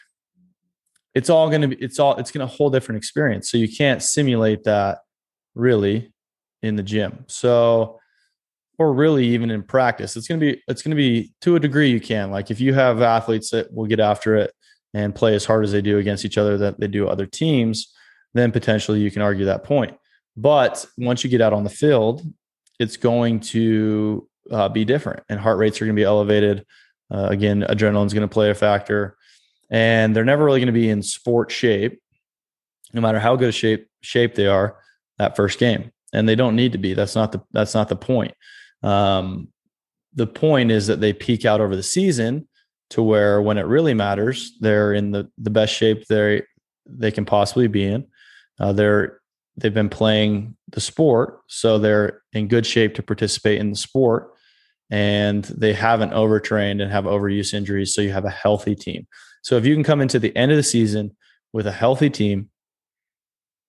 it's 1.14 1.30
all 1.30 1.50
going 1.50 1.62
to 1.62 1.68
be, 1.70 1.75
it's 1.78 2.00
all, 2.00 2.16
it's 2.18 2.32
going 2.32 2.46
to 2.46 2.54
whole 2.54 2.70
different 2.70 2.98
experience. 2.98 3.50
So 3.50 3.58
you 3.58 3.74
can't 3.74 4.02
simulate 4.02 4.64
that 4.64 5.00
really 5.54 6.14
in 6.62 6.75
the 6.75 6.84
gym. 6.84 7.25
So, 7.28 8.00
or 8.78 8.94
really 8.94 9.25
even 9.25 9.52
in 9.52 9.64
practice 9.64 10.16
it's 10.16 10.28
going 10.28 10.40
to 10.40 10.46
be 10.46 10.62
it's 10.68 10.82
going 10.82 10.92
to 10.92 10.96
be 10.96 11.32
to 11.42 11.56
a 11.56 11.60
degree 11.60 11.90
you 11.90 12.02
can 12.02 12.32
like 12.32 12.52
if 12.52 12.60
you 12.60 12.74
have 12.74 13.02
athletes 13.02 13.50
that 13.52 13.74
will 13.74 13.86
get 13.86 14.02
after 14.02 14.36
it 14.36 14.52
and 14.94 15.16
play 15.16 15.34
as 15.34 15.46
hard 15.46 15.64
as 15.64 15.72
they 15.72 15.82
do 15.82 15.98
against 15.98 16.25
each 16.25 16.38
other 16.38 16.58
that 16.58 16.78
they 16.80 16.88
do 16.88 17.08
other 17.08 17.25
teams 17.25 17.95
then 18.36 18.51
potentially 18.51 19.00
you 19.00 19.10
can 19.10 19.24
argue 19.24 19.46
that 19.46 19.63
point. 19.63 19.98
But 20.38 20.86
once 20.98 21.24
you 21.24 21.30
get 21.30 21.42
out 21.42 21.54
on 21.54 21.63
the 21.63 21.70
field 21.70 22.22
it's 22.77 22.98
going 22.98 23.39
to 23.39 24.27
uh, 24.51 24.70
be 24.70 24.86
different 24.86 25.24
and 25.30 25.39
heart 25.39 25.58
rates 25.58 25.82
are 25.82 25.86
going 25.86 25.96
to 25.96 26.00
be 26.00 26.04
elevated. 26.04 26.65
Uh, 27.12 27.27
again 27.30 27.62
adrenaline 27.70 28.06
is 28.06 28.13
going 28.13 28.27
to 28.27 28.34
play 28.34 28.50
a 28.50 28.56
factor 28.56 29.15
and 29.70 30.15
they're 30.15 30.25
never 30.25 30.44
really 30.44 30.60
going 30.60 30.68
to 30.68 30.74
be 30.74 30.89
in 30.89 31.01
sport 31.01 31.51
shape 31.51 32.01
no 32.96 33.01
matter 33.01 33.20
how 33.20 33.36
good 33.36 33.54
shape 33.54 33.88
shape 34.01 34.36
they 34.36 34.48
are 34.48 34.77
that 35.18 35.36
first 35.36 35.60
game. 35.60 35.92
And 36.13 36.27
they 36.27 36.36
don't 36.36 36.56
need 36.56 36.72
to 36.72 36.77
be. 36.77 36.94
That's 36.94 37.15
not 37.15 37.32
the 37.32 37.44
that's 37.51 37.74
not 37.74 37.89
the 37.89 37.96
point. 37.96 38.34
Um, 38.82 39.50
the 40.13 40.27
point 40.27 40.72
is 40.72 40.88
that 40.88 41.01
they 41.01 41.12
peak 41.12 41.44
out 41.46 41.60
over 41.60 41.75
the 41.75 41.84
season 41.84 42.48
to 42.92 43.04
where 43.04 43.42
when 43.42 43.58
it 43.58 43.65
really 43.65 43.94
matters, 43.94 44.58
they're 44.62 44.94
in 44.94 45.12
the, 45.12 45.30
the 45.38 45.50
best 45.50 45.74
shape 45.74 46.06
they 46.08 46.44
they 46.86 47.12
can 47.12 47.25
possibly 47.25 47.68
be 47.68 47.84
in. 47.84 48.08
Uh, 48.59 48.74
they're 48.74 49.19
they've 49.57 49.74
been 49.74 49.89
playing 49.89 50.55
the 50.69 50.81
sport, 50.81 51.39
so 51.47 51.77
they're 51.77 52.21
in 52.33 52.47
good 52.47 52.65
shape 52.65 52.95
to 52.95 53.03
participate 53.03 53.59
in 53.59 53.69
the 53.69 53.75
sport, 53.75 54.31
and 54.89 55.43
they 55.45 55.74
haven't 55.74 56.13
overtrained 56.13 56.81
and 56.81 56.91
have 56.91 57.05
overuse 57.05 57.53
injuries. 57.53 57.93
So 57.93 58.01
you 58.01 58.12
have 58.12 58.25
a 58.25 58.29
healthy 58.29 58.75
team. 58.75 59.07
So 59.43 59.57
if 59.57 59.65
you 59.65 59.74
can 59.75 59.83
come 59.83 60.01
into 60.01 60.19
the 60.19 60.35
end 60.35 60.51
of 60.51 60.57
the 60.57 60.63
season 60.63 61.15
with 61.53 61.67
a 61.67 61.71
healthy 61.71 62.09
team, 62.09 62.50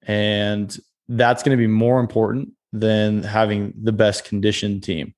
and 0.03 0.77
that's 1.09 1.43
going 1.43 1.57
to 1.57 1.61
be 1.61 1.67
more 1.67 2.01
important 2.01 2.51
than 2.73 3.23
having 3.23 3.73
the 3.81 3.93
best 3.93 4.25
conditioned 4.25 4.83
team 4.83 5.15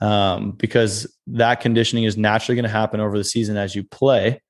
um, 0.00 0.52
because 0.52 1.12
that 1.28 1.60
conditioning 1.60 2.04
is 2.04 2.16
naturally 2.16 2.56
going 2.56 2.64
to 2.64 2.68
happen 2.68 3.00
over 3.00 3.16
the 3.16 3.24
season 3.24 3.56
as 3.56 3.74
you 3.74 3.84
play 3.84 4.40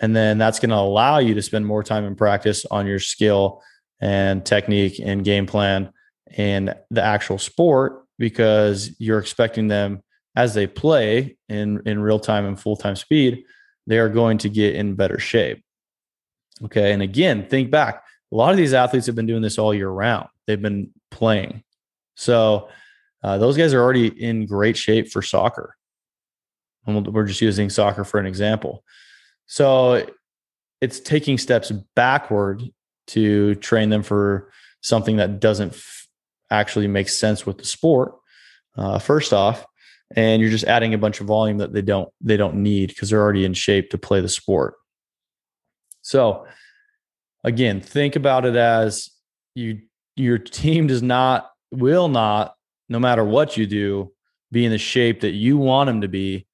And 0.00 0.16
then 0.16 0.38
that's 0.38 0.58
going 0.58 0.70
to 0.70 0.76
allow 0.76 1.18
you 1.18 1.34
to 1.34 1.42
spend 1.42 1.66
more 1.66 1.82
time 1.82 2.04
in 2.04 2.16
practice 2.16 2.64
on 2.70 2.86
your 2.86 2.98
skill 2.98 3.62
and 4.00 4.44
technique 4.44 4.98
and 4.98 5.24
game 5.24 5.46
plan 5.46 5.92
and 6.36 6.74
the 6.90 7.02
actual 7.02 7.38
sport 7.38 8.04
because 8.18 8.94
you're 8.98 9.18
expecting 9.18 9.68
them 9.68 10.02
as 10.36 10.54
they 10.54 10.66
play 10.66 11.36
in 11.48 11.82
in 11.86 12.00
real 12.00 12.18
time 12.18 12.46
and 12.46 12.58
full 12.58 12.76
time 12.76 12.96
speed, 12.96 13.44
they 13.86 13.98
are 13.98 14.08
going 14.08 14.38
to 14.38 14.48
get 14.48 14.74
in 14.74 14.94
better 14.94 15.18
shape. 15.18 15.62
Okay. 16.64 16.92
And 16.92 17.02
again, 17.02 17.48
think 17.48 17.70
back. 17.70 18.04
A 18.32 18.36
lot 18.36 18.52
of 18.52 18.56
these 18.56 18.74
athletes 18.74 19.06
have 19.06 19.16
been 19.16 19.26
doing 19.26 19.42
this 19.42 19.58
all 19.58 19.74
year 19.74 19.88
round. 19.88 20.28
They've 20.46 20.60
been 20.60 20.92
playing. 21.10 21.64
So 22.14 22.68
uh, 23.22 23.38
those 23.38 23.56
guys 23.56 23.74
are 23.74 23.82
already 23.82 24.06
in 24.06 24.46
great 24.46 24.76
shape 24.76 25.10
for 25.10 25.22
soccer. 25.22 25.74
And 26.86 27.06
we're 27.08 27.26
just 27.26 27.40
using 27.40 27.70
soccer 27.70 28.04
for 28.04 28.20
an 28.20 28.26
example. 28.26 28.84
So 29.50 30.06
it's 30.80 31.00
taking 31.00 31.36
steps 31.36 31.72
backward 31.96 32.62
to 33.08 33.56
train 33.56 33.90
them 33.90 34.04
for 34.04 34.52
something 34.80 35.16
that 35.16 35.40
doesn't 35.40 35.72
f- 35.72 36.06
actually 36.52 36.86
make 36.86 37.08
sense 37.08 37.44
with 37.44 37.58
the 37.58 37.64
sport. 37.64 38.14
Uh, 38.76 39.00
first 39.00 39.32
off, 39.32 39.66
and 40.14 40.40
you're 40.40 40.52
just 40.52 40.66
adding 40.66 40.94
a 40.94 40.98
bunch 40.98 41.20
of 41.20 41.26
volume 41.26 41.58
that 41.58 41.72
they 41.72 41.82
don't 41.82 42.08
they 42.20 42.36
don't 42.36 42.62
need 42.62 42.90
because 42.90 43.10
they're 43.10 43.20
already 43.20 43.44
in 43.44 43.52
shape 43.52 43.90
to 43.90 43.98
play 43.98 44.20
the 44.20 44.28
sport. 44.28 44.74
So 46.02 46.46
again, 47.42 47.80
think 47.80 48.14
about 48.14 48.44
it 48.44 48.54
as 48.54 49.10
you 49.56 49.80
your 50.14 50.38
team 50.38 50.86
does 50.86 51.02
not 51.02 51.50
will 51.72 52.06
not 52.06 52.54
no 52.88 53.00
matter 53.00 53.24
what 53.24 53.56
you 53.56 53.66
do 53.66 54.12
be 54.52 54.64
in 54.64 54.70
the 54.70 54.78
shape 54.78 55.22
that 55.22 55.32
you 55.32 55.58
want 55.58 55.88
them 55.88 56.02
to 56.02 56.08
be 56.08 56.46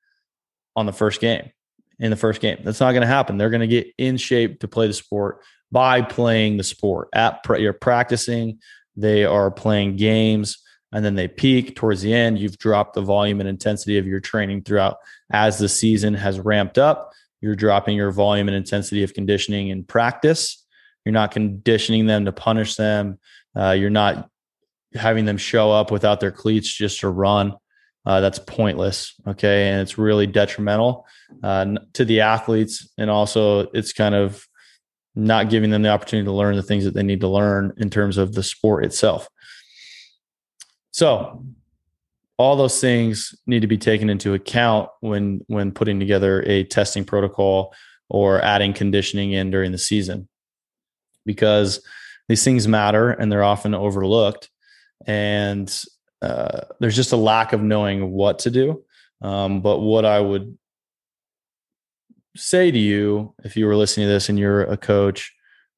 on 0.74 0.86
the 0.86 0.94
first 0.94 1.20
game 1.20 1.50
in 1.98 2.10
the 2.10 2.16
first 2.16 2.40
game. 2.40 2.58
That's 2.62 2.80
not 2.80 2.92
going 2.92 3.02
to 3.02 3.06
happen. 3.06 3.38
They're 3.38 3.50
going 3.50 3.60
to 3.60 3.66
get 3.66 3.88
in 3.98 4.16
shape 4.16 4.60
to 4.60 4.68
play 4.68 4.86
the 4.86 4.92
sport 4.92 5.40
by 5.72 6.02
playing 6.02 6.56
the 6.56 6.64
sport. 6.64 7.08
At 7.14 7.40
you're 7.58 7.72
practicing, 7.72 8.60
they 8.96 9.24
are 9.24 9.50
playing 9.50 9.96
games 9.96 10.58
and 10.92 11.04
then 11.04 11.14
they 11.14 11.28
peak 11.28 11.76
towards 11.76 12.02
the 12.02 12.14
end. 12.14 12.38
You've 12.38 12.58
dropped 12.58 12.94
the 12.94 13.02
volume 13.02 13.40
and 13.40 13.48
intensity 13.48 13.98
of 13.98 14.06
your 14.06 14.20
training 14.20 14.62
throughout 14.62 14.96
as 15.30 15.58
the 15.58 15.68
season 15.68 16.14
has 16.14 16.40
ramped 16.40 16.78
up. 16.78 17.12
You're 17.40 17.56
dropping 17.56 17.96
your 17.96 18.12
volume 18.12 18.48
and 18.48 18.56
intensity 18.56 19.02
of 19.02 19.12
conditioning 19.12 19.68
in 19.68 19.84
practice. 19.84 20.64
You're 21.04 21.12
not 21.12 21.32
conditioning 21.32 22.06
them 22.06 22.24
to 22.24 22.32
punish 22.32 22.76
them. 22.76 23.18
Uh, 23.54 23.72
you're 23.72 23.90
not 23.90 24.28
having 24.94 25.24
them 25.24 25.36
show 25.36 25.70
up 25.70 25.90
without 25.90 26.20
their 26.20 26.32
cleats 26.32 26.72
just 26.72 27.00
to 27.00 27.08
run. 27.08 27.54
Uh, 28.06 28.20
that's 28.20 28.38
pointless. 28.38 29.14
Okay. 29.26 29.68
And 29.68 29.82
it's 29.82 29.98
really 29.98 30.28
detrimental 30.28 31.06
uh, 31.42 31.74
to 31.94 32.04
the 32.04 32.20
athletes. 32.20 32.88
And 32.96 33.10
also, 33.10 33.68
it's 33.70 33.92
kind 33.92 34.14
of 34.14 34.46
not 35.16 35.50
giving 35.50 35.70
them 35.70 35.82
the 35.82 35.88
opportunity 35.88 36.24
to 36.26 36.32
learn 36.32 36.56
the 36.56 36.62
things 36.62 36.84
that 36.84 36.94
they 36.94 37.02
need 37.02 37.20
to 37.20 37.28
learn 37.28 37.72
in 37.78 37.90
terms 37.90 38.16
of 38.16 38.34
the 38.34 38.42
sport 38.42 38.84
itself. 38.84 39.28
So 40.92 41.44
all 42.38 42.56
those 42.56 42.80
things 42.80 43.34
need 43.46 43.60
to 43.60 43.66
be 43.66 43.78
taken 43.78 44.10
into 44.10 44.34
account 44.34 44.88
when 45.00 45.40
when 45.46 45.72
putting 45.72 45.98
together 45.98 46.42
a 46.42 46.64
testing 46.64 47.04
protocol 47.04 47.74
or 48.08 48.42
adding 48.42 48.72
conditioning 48.72 49.32
in 49.32 49.50
during 49.50 49.72
the 49.72 49.78
season 49.78 50.28
because 51.24 51.80
these 52.28 52.44
things 52.44 52.68
matter 52.68 53.10
and 53.10 53.32
they're 53.32 53.42
often 53.42 53.74
overlooked 53.74 54.50
and 55.06 55.82
uh, 56.22 56.60
there's 56.80 56.96
just 56.96 57.12
a 57.12 57.16
lack 57.16 57.52
of 57.52 57.62
knowing 57.62 58.10
what 58.10 58.38
to 58.40 58.50
do 58.50 58.82
um, 59.22 59.60
but 59.60 59.78
what 59.78 60.04
i 60.04 60.20
would 60.20 60.56
say 62.36 62.70
to 62.70 62.78
you 62.78 63.34
if 63.44 63.56
you 63.56 63.66
were 63.66 63.76
listening 63.76 64.06
to 64.06 64.12
this 64.12 64.28
and 64.28 64.38
you're 64.38 64.62
a 64.62 64.76
coach 64.76 65.32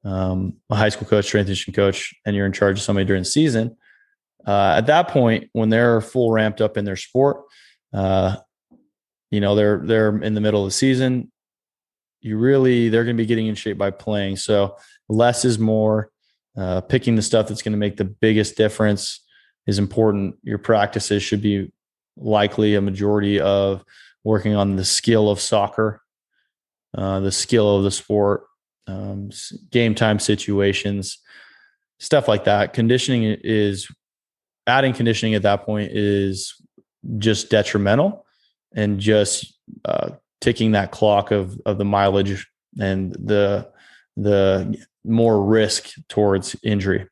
um, 0.04 0.54
a 0.70 0.76
high 0.76 0.88
school 0.88 1.06
coach 1.06 1.26
strength 1.26 1.46
conditioning 1.46 1.74
coach 1.74 2.14
and 2.24 2.34
you're 2.34 2.46
in 2.46 2.52
charge 2.52 2.78
of 2.78 2.82
somebody 2.82 3.04
during 3.04 3.22
the 3.22 3.28
season 3.28 3.76
uh, 4.48 4.76
at 4.78 4.86
that 4.86 5.08
point, 5.08 5.50
when 5.52 5.68
they're 5.68 6.00
full 6.00 6.32
ramped 6.32 6.62
up 6.62 6.78
in 6.78 6.86
their 6.86 6.96
sport, 6.96 7.44
uh, 7.92 8.36
you 9.30 9.40
know 9.40 9.54
they're 9.54 9.78
they're 9.84 10.16
in 10.22 10.32
the 10.32 10.40
middle 10.40 10.62
of 10.62 10.68
the 10.68 10.72
season. 10.72 11.30
You 12.22 12.38
really 12.38 12.88
they're 12.88 13.04
going 13.04 13.16
to 13.16 13.22
be 13.22 13.26
getting 13.26 13.46
in 13.46 13.54
shape 13.54 13.76
by 13.76 13.90
playing. 13.90 14.36
So 14.36 14.76
less 15.08 15.44
is 15.44 15.58
more. 15.58 16.10
Uh, 16.56 16.80
picking 16.80 17.14
the 17.14 17.22
stuff 17.22 17.46
that's 17.46 17.62
going 17.62 17.72
to 17.72 17.78
make 17.78 17.98
the 17.98 18.04
biggest 18.04 18.56
difference 18.56 19.20
is 19.68 19.78
important. 19.78 20.36
Your 20.42 20.58
practices 20.58 21.22
should 21.22 21.42
be 21.42 21.70
likely 22.16 22.74
a 22.74 22.80
majority 22.80 23.38
of 23.38 23.84
working 24.24 24.56
on 24.56 24.76
the 24.76 24.84
skill 24.84 25.30
of 25.30 25.38
soccer, 25.38 26.00
uh, 26.96 27.20
the 27.20 27.30
skill 27.30 27.76
of 27.76 27.84
the 27.84 27.90
sport, 27.90 28.44
um, 28.86 29.30
game 29.70 29.94
time 29.94 30.18
situations, 30.18 31.18
stuff 32.00 32.26
like 32.26 32.44
that. 32.44 32.72
Conditioning 32.72 33.36
is 33.44 33.86
adding 34.66 34.94
conditioning 34.94 35.34
at 35.34 35.42
that 35.42 35.64
point 35.64 35.92
is 35.92 36.54
just 37.18 37.50
detrimental 37.50 38.24
and 38.74 38.98
just 38.98 39.54
uh, 39.84 40.10
ticking 40.40 40.72
that 40.72 40.92
clock 40.92 41.30
of 41.30 41.60
of 41.66 41.76
the 41.76 41.84
mileage 41.84 42.46
and 42.80 43.12
the 43.12 43.70
the 44.16 44.82
more 45.04 45.44
risk 45.44 45.90
towards 46.08 46.56
injury. 46.62 47.06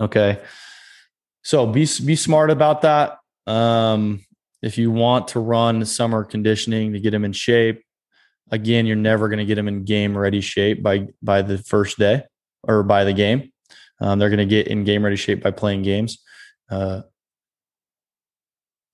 Okay. 0.00 0.40
So 1.44 1.66
be 1.66 1.86
be 2.04 2.16
smart 2.16 2.50
about 2.50 2.82
that. 2.82 3.18
Um, 3.46 4.24
if 4.62 4.78
you 4.78 4.90
want 4.90 5.28
to 5.28 5.40
run 5.40 5.84
summer 5.84 6.24
conditioning 6.24 6.94
to 6.94 7.00
get 7.00 7.10
them 7.10 7.24
in 7.24 7.32
shape, 7.32 7.82
again, 8.50 8.86
you're 8.86 8.96
never 8.96 9.28
going 9.28 9.38
to 9.38 9.44
get 9.44 9.56
them 9.56 9.68
in 9.68 9.84
game 9.84 10.16
ready 10.16 10.40
shape 10.40 10.82
by 10.82 11.08
by 11.22 11.42
the 11.42 11.58
first 11.58 11.98
day 11.98 12.22
or 12.62 12.82
by 12.82 13.04
the 13.04 13.12
game. 13.12 13.52
Um, 14.00 14.18
they're 14.18 14.30
going 14.30 14.38
to 14.38 14.46
get 14.46 14.68
in 14.68 14.84
game 14.84 15.04
ready 15.04 15.16
shape 15.16 15.42
by 15.42 15.50
playing 15.50 15.82
games. 15.82 16.18
Uh, 16.70 17.02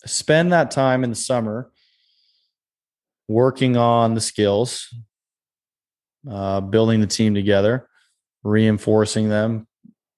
spend 0.04 0.52
that 0.52 0.72
time 0.72 1.04
in 1.04 1.10
the 1.10 1.16
summer 1.16 1.70
working 3.28 3.76
on 3.76 4.14
the 4.14 4.20
skills, 4.20 4.92
uh, 6.28 6.60
building 6.60 7.00
the 7.00 7.06
team 7.06 7.32
together, 7.32 7.88
reinforcing 8.42 9.28
them, 9.28 9.68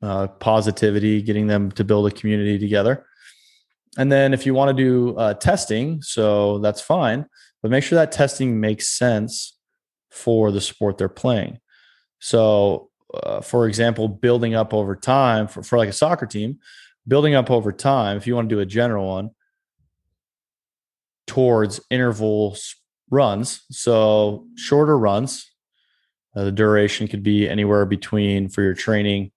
uh, 0.02 0.26
positivity, 0.26 1.22
getting 1.22 1.46
them 1.46 1.70
to 1.72 1.84
build 1.84 2.06
a 2.06 2.10
community 2.10 2.58
together. 2.58 3.06
And 3.98 4.10
then 4.10 4.32
if 4.32 4.46
you 4.46 4.54
want 4.54 4.76
to 4.76 4.82
do 4.82 5.16
uh, 5.16 5.34
testing, 5.34 6.02
so 6.02 6.58
that's 6.58 6.80
fine, 6.80 7.26
but 7.60 7.70
make 7.70 7.84
sure 7.84 7.96
that 7.96 8.12
testing 8.12 8.58
makes 8.58 8.88
sense 8.88 9.56
for 10.10 10.50
the 10.50 10.60
sport 10.60 10.98
they're 10.98 11.08
playing. 11.08 11.58
So, 12.18 12.90
uh, 13.22 13.40
for 13.40 13.66
example, 13.68 14.08
building 14.08 14.54
up 14.54 14.72
over 14.72 14.96
time 14.96 15.46
for, 15.46 15.62
for 15.62 15.76
like 15.76 15.88
a 15.88 15.92
soccer 15.92 16.26
team, 16.26 16.58
building 17.06 17.34
up 17.34 17.50
over 17.50 17.72
time, 17.72 18.16
if 18.16 18.26
you 18.26 18.34
want 18.34 18.48
to 18.48 18.54
do 18.54 18.60
a 18.60 18.66
general 18.66 19.08
one, 19.08 19.30
towards 21.26 21.80
interval 21.90 22.56
runs. 23.10 23.62
So 23.70 24.46
shorter 24.56 24.98
runs, 24.98 25.50
uh, 26.34 26.44
the 26.44 26.52
duration 26.52 27.08
could 27.08 27.22
be 27.22 27.48
anywhere 27.48 27.84
between 27.86 28.48
for 28.48 28.62
your 28.62 28.74
training, 28.74 29.32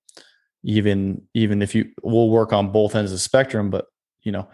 even 0.66 1.22
even 1.34 1.62
if 1.62 1.76
you 1.76 1.92
we'll 2.04 2.30
work 2.30 2.52
on 2.52 2.72
both 2.72 2.96
ends 2.96 3.12
of 3.12 3.16
the 3.16 3.20
spectrum, 3.20 3.70
but 3.70 3.86
you 4.24 4.32
know, 4.32 4.48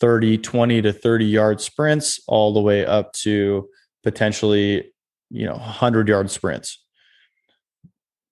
30, 0.00 0.38
20 0.38 0.82
to 0.82 0.92
30 0.92 1.24
yard 1.26 1.60
sprints 1.60 2.20
all 2.26 2.54
the 2.54 2.60
way 2.60 2.84
up 2.84 3.12
to 3.12 3.68
potentially, 4.02 4.92
you 5.30 5.44
know, 5.44 5.56
100 5.56 6.08
yard 6.08 6.30
sprints. 6.30 6.82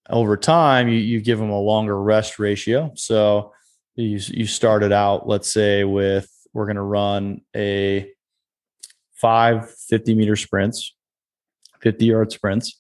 Over 0.09 0.37
time, 0.37 0.88
you, 0.88 0.99
you 0.99 1.20
give 1.20 1.38
them 1.38 1.51
a 1.51 1.61
longer 1.61 2.01
rest 2.01 2.38
ratio. 2.38 2.92
So 2.94 3.53
you 3.96 4.20
you 4.29 4.46
started 4.46 4.92
out 4.92 5.27
let's 5.27 5.51
say 5.51 5.85
with 5.85 6.31
we're 6.53 6.66
going 6.66 6.77
to 6.77 6.83
run 6.83 7.40
a 7.55 8.11
five 9.14 9.70
50 9.70 10.14
meter 10.14 10.37
sprints 10.37 10.94
50 11.81 12.05
yard 12.05 12.31
sprints 12.31 12.79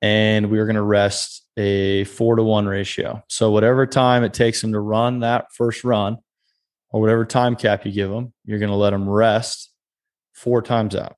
and 0.00 0.50
we 0.50 0.58
are 0.58 0.66
going 0.66 0.76
to 0.76 0.82
rest 0.82 1.44
a 1.56 2.04
four 2.04 2.36
to 2.36 2.42
one 2.42 2.66
ratio. 2.66 3.22
So 3.28 3.50
whatever 3.50 3.86
time 3.86 4.24
it 4.24 4.34
takes 4.34 4.60
them 4.60 4.72
to 4.72 4.80
run 4.80 5.20
that 5.20 5.52
first 5.52 5.84
run 5.84 6.18
or 6.90 7.00
whatever 7.00 7.24
time 7.24 7.56
cap 7.56 7.84
you 7.84 7.92
give 7.92 8.10
them 8.10 8.32
you're 8.44 8.58
going 8.58 8.70
to 8.70 8.76
let 8.76 8.90
them 8.90 9.08
rest 9.08 9.72
four 10.32 10.62
times 10.62 10.94
out 10.94 11.16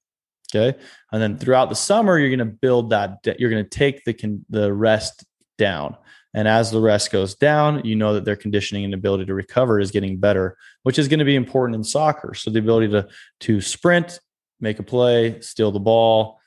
okay? 0.55 0.79
And 1.13 1.23
then 1.23 1.39
throughout 1.39 1.69
the 1.69 1.75
summer 1.75 2.19
you're 2.19 2.29
going 2.29 2.39
to 2.39 2.45
build 2.45 2.91
that 2.91 3.19
you're 3.39 3.51
going 3.51 3.65
to 3.65 3.71
take 3.71 4.05
the 4.05 4.41
the 4.49 4.73
rest 4.73 5.25
down. 5.59 5.97
And 6.33 6.47
as 6.47 6.71
the 6.71 6.81
rest 6.81 7.11
goes 7.11 7.35
down, 7.35 7.85
you 7.85 7.97
know 7.97 8.15
that 8.15 8.25
their 8.25 8.37
conditioning 8.37 8.85
and 8.85 8.95
ability 8.95 9.27
to 9.27 9.35
recover 9.35 9.81
is 9.81 9.91
getting 9.91 10.19
better, 10.19 10.57
which 10.85 10.99
is 10.99 11.09
going 11.09 11.19
to 11.19 11.25
be 11.25 11.35
important 11.35 11.75
in 11.75 11.83
soccer. 11.83 12.35
So 12.35 12.51
the 12.51 12.61
ability 12.61 12.89
to 12.89 13.09
to 13.41 13.61
sprint, 13.61 14.21
make 14.61 14.79
a 14.79 14.85
play, 14.85 15.41
steal 15.41 15.73
the 15.73 15.81
ball, 15.81 16.39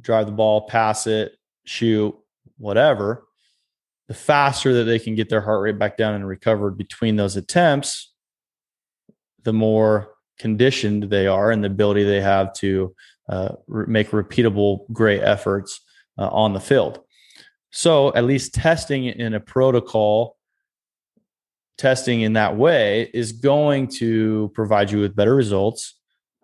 drive 0.00 0.26
the 0.26 0.32
ball, 0.32 0.62
pass 0.62 1.06
it, 1.06 1.37
shoot, 1.68 2.14
whatever. 2.56 3.24
The 4.08 4.14
faster 4.14 4.72
that 4.74 4.84
they 4.84 4.98
can 4.98 5.14
get 5.14 5.28
their 5.28 5.42
heart 5.42 5.62
rate 5.62 5.78
back 5.78 5.96
down 5.96 6.14
and 6.14 6.26
recovered 6.26 6.78
between 6.78 7.16
those 7.16 7.36
attempts, 7.36 8.12
the 9.42 9.52
more 9.52 10.14
conditioned 10.38 11.04
they 11.04 11.26
are 11.26 11.50
and 11.50 11.62
the 11.62 11.68
ability 11.68 12.04
they 12.04 12.20
have 12.20 12.52
to 12.54 12.94
uh, 13.28 13.50
re- 13.66 13.86
make 13.86 14.10
repeatable 14.10 14.90
great 14.92 15.22
efforts 15.22 15.80
uh, 16.16 16.28
on 16.28 16.54
the 16.54 16.60
field. 16.60 17.00
So 17.70 18.14
at 18.14 18.24
least 18.24 18.54
testing 18.54 19.04
in 19.04 19.34
a 19.34 19.40
protocol, 19.40 20.36
testing 21.76 22.22
in 22.22 22.32
that 22.32 22.56
way 22.56 23.10
is 23.12 23.32
going 23.32 23.88
to 23.98 24.50
provide 24.54 24.90
you 24.90 25.00
with 25.00 25.14
better 25.14 25.34
results. 25.34 25.97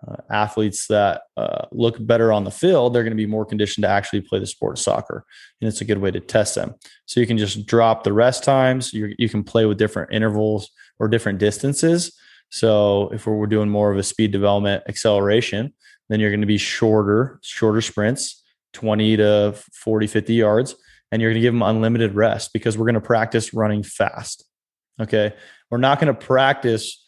Uh, 0.07 0.17
athletes 0.31 0.87
that 0.89 1.23
uh, 1.37 1.65
look 1.73 1.97
better 2.05 2.33
on 2.33 2.45
the 2.45 2.51
field, 2.51 2.93
they're 2.93 3.03
going 3.03 3.13
to 3.13 3.17
be 3.17 3.27
more 3.27 3.47
conditioned 3.47 3.83
to 3.83 3.89
actually 3.89 4.21
play 4.21 4.39
the 4.39 4.47
sport 4.47 4.77
of 4.77 4.79
soccer. 4.79 5.25
And 5.61 5.69
it's 5.69 5.81
a 5.81 5.85
good 5.85 5.99
way 5.99 6.11
to 6.11 6.21
test 6.21 6.55
them. 6.55 6.75
So 7.07 7.21
you 7.21 7.27
can 7.27 7.39
just 7.39 7.67
drop 7.67 8.05
the 8.05 8.13
rest 8.13 8.45
times. 8.45 8.93
you 8.93 9.15
you 9.19 9.29
can 9.29 9.45
play 9.45 9.67
with 9.67 9.79
different 9.79 10.13
intervals 10.13 10.71
or 10.99 11.09
different 11.09 11.39
distances. 11.39 12.13
So 12.51 13.09
if 13.13 13.27
we're 13.27 13.47
doing 13.47 13.71
more 13.71 13.91
of 13.91 13.99
a 13.99 14.03
speed 14.03 14.31
development 14.31 14.85
acceleration, 14.89 15.73
then 16.09 16.21
you're 16.21 16.31
going 16.31 16.41
to 16.41 16.47
be 16.47 16.59
shorter, 16.59 17.41
shorter 17.43 17.81
sprints, 17.81 18.43
20 18.75 19.17
to 19.17 19.55
40, 19.73 20.07
50 20.07 20.35
yards 20.35 20.77
and 21.15 21.23
you're 21.23 21.31
going 21.31 21.41
to 21.41 21.47
give 21.47 21.55
them 21.55 21.63
unlimited 21.63 22.17
rest 22.17 22.53
because 22.53 22.77
we're 22.77 22.87
going 22.87 22.95
to 22.95 23.01
practice 23.01 23.55
running 23.55 23.85
fast. 23.85 24.45
Okay. 25.01 25.33
We're 25.71 25.79
not 25.79 26.01
going 26.01 26.13
to 26.13 26.21
practice. 26.21 27.04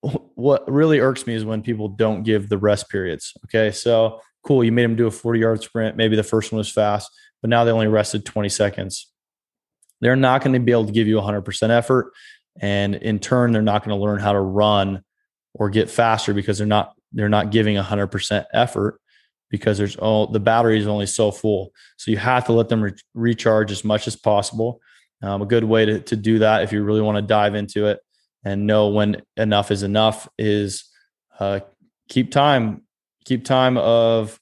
What 0.00 0.70
really 0.70 1.00
irks 1.00 1.26
me 1.26 1.34
is 1.34 1.44
when 1.44 1.62
people 1.62 1.88
don't 1.88 2.22
give 2.22 2.48
the 2.48 2.58
rest 2.58 2.88
periods. 2.88 3.32
Okay. 3.46 3.72
So 3.72 4.20
cool. 4.44 4.62
You 4.62 4.72
made 4.72 4.84
them 4.84 4.96
do 4.96 5.06
a 5.06 5.10
40 5.10 5.40
yard 5.40 5.62
sprint. 5.62 5.96
Maybe 5.96 6.16
the 6.16 6.22
first 6.22 6.52
one 6.52 6.58
was 6.58 6.70
fast, 6.70 7.10
but 7.42 7.50
now 7.50 7.64
they 7.64 7.70
only 7.70 7.88
rested 7.88 8.24
20 8.24 8.48
seconds. 8.48 9.10
They're 10.00 10.16
not 10.16 10.42
going 10.42 10.54
to 10.54 10.60
be 10.60 10.72
able 10.72 10.86
to 10.86 10.92
give 10.92 11.08
you 11.08 11.16
100% 11.16 11.70
effort. 11.70 12.12
And 12.60 12.94
in 12.94 13.18
turn, 13.18 13.52
they're 13.52 13.62
not 13.62 13.84
going 13.84 13.96
to 13.96 14.02
learn 14.02 14.20
how 14.20 14.32
to 14.32 14.40
run 14.40 15.02
or 15.54 15.70
get 15.70 15.90
faster 15.90 16.32
because 16.32 16.58
they're 16.58 16.66
not 16.66 16.94
they're 17.12 17.28
not 17.28 17.50
giving 17.50 17.76
100% 17.76 18.44
effort 18.52 19.00
because 19.50 19.78
there's 19.78 19.96
all 19.96 20.26
the 20.26 20.40
battery 20.40 20.78
is 20.78 20.86
only 20.86 21.06
so 21.06 21.30
full. 21.30 21.72
So 21.96 22.10
you 22.10 22.18
have 22.18 22.44
to 22.46 22.52
let 22.52 22.68
them 22.68 22.82
re- 22.82 22.92
recharge 23.14 23.72
as 23.72 23.82
much 23.82 24.06
as 24.06 24.14
possible. 24.14 24.80
Um, 25.22 25.42
a 25.42 25.46
good 25.46 25.64
way 25.64 25.86
to, 25.86 26.00
to 26.00 26.16
do 26.16 26.40
that, 26.40 26.62
if 26.62 26.72
you 26.72 26.84
really 26.84 27.00
want 27.00 27.16
to 27.16 27.22
dive 27.22 27.54
into 27.54 27.86
it 27.86 27.98
and 28.48 28.66
know 28.66 28.88
when 28.88 29.22
enough 29.36 29.70
is 29.70 29.82
enough, 29.82 30.28
is 30.38 30.84
uh, 31.38 31.60
keep 32.08 32.30
time, 32.30 32.82
keep 33.24 33.44
time 33.44 33.76
of 33.76 34.40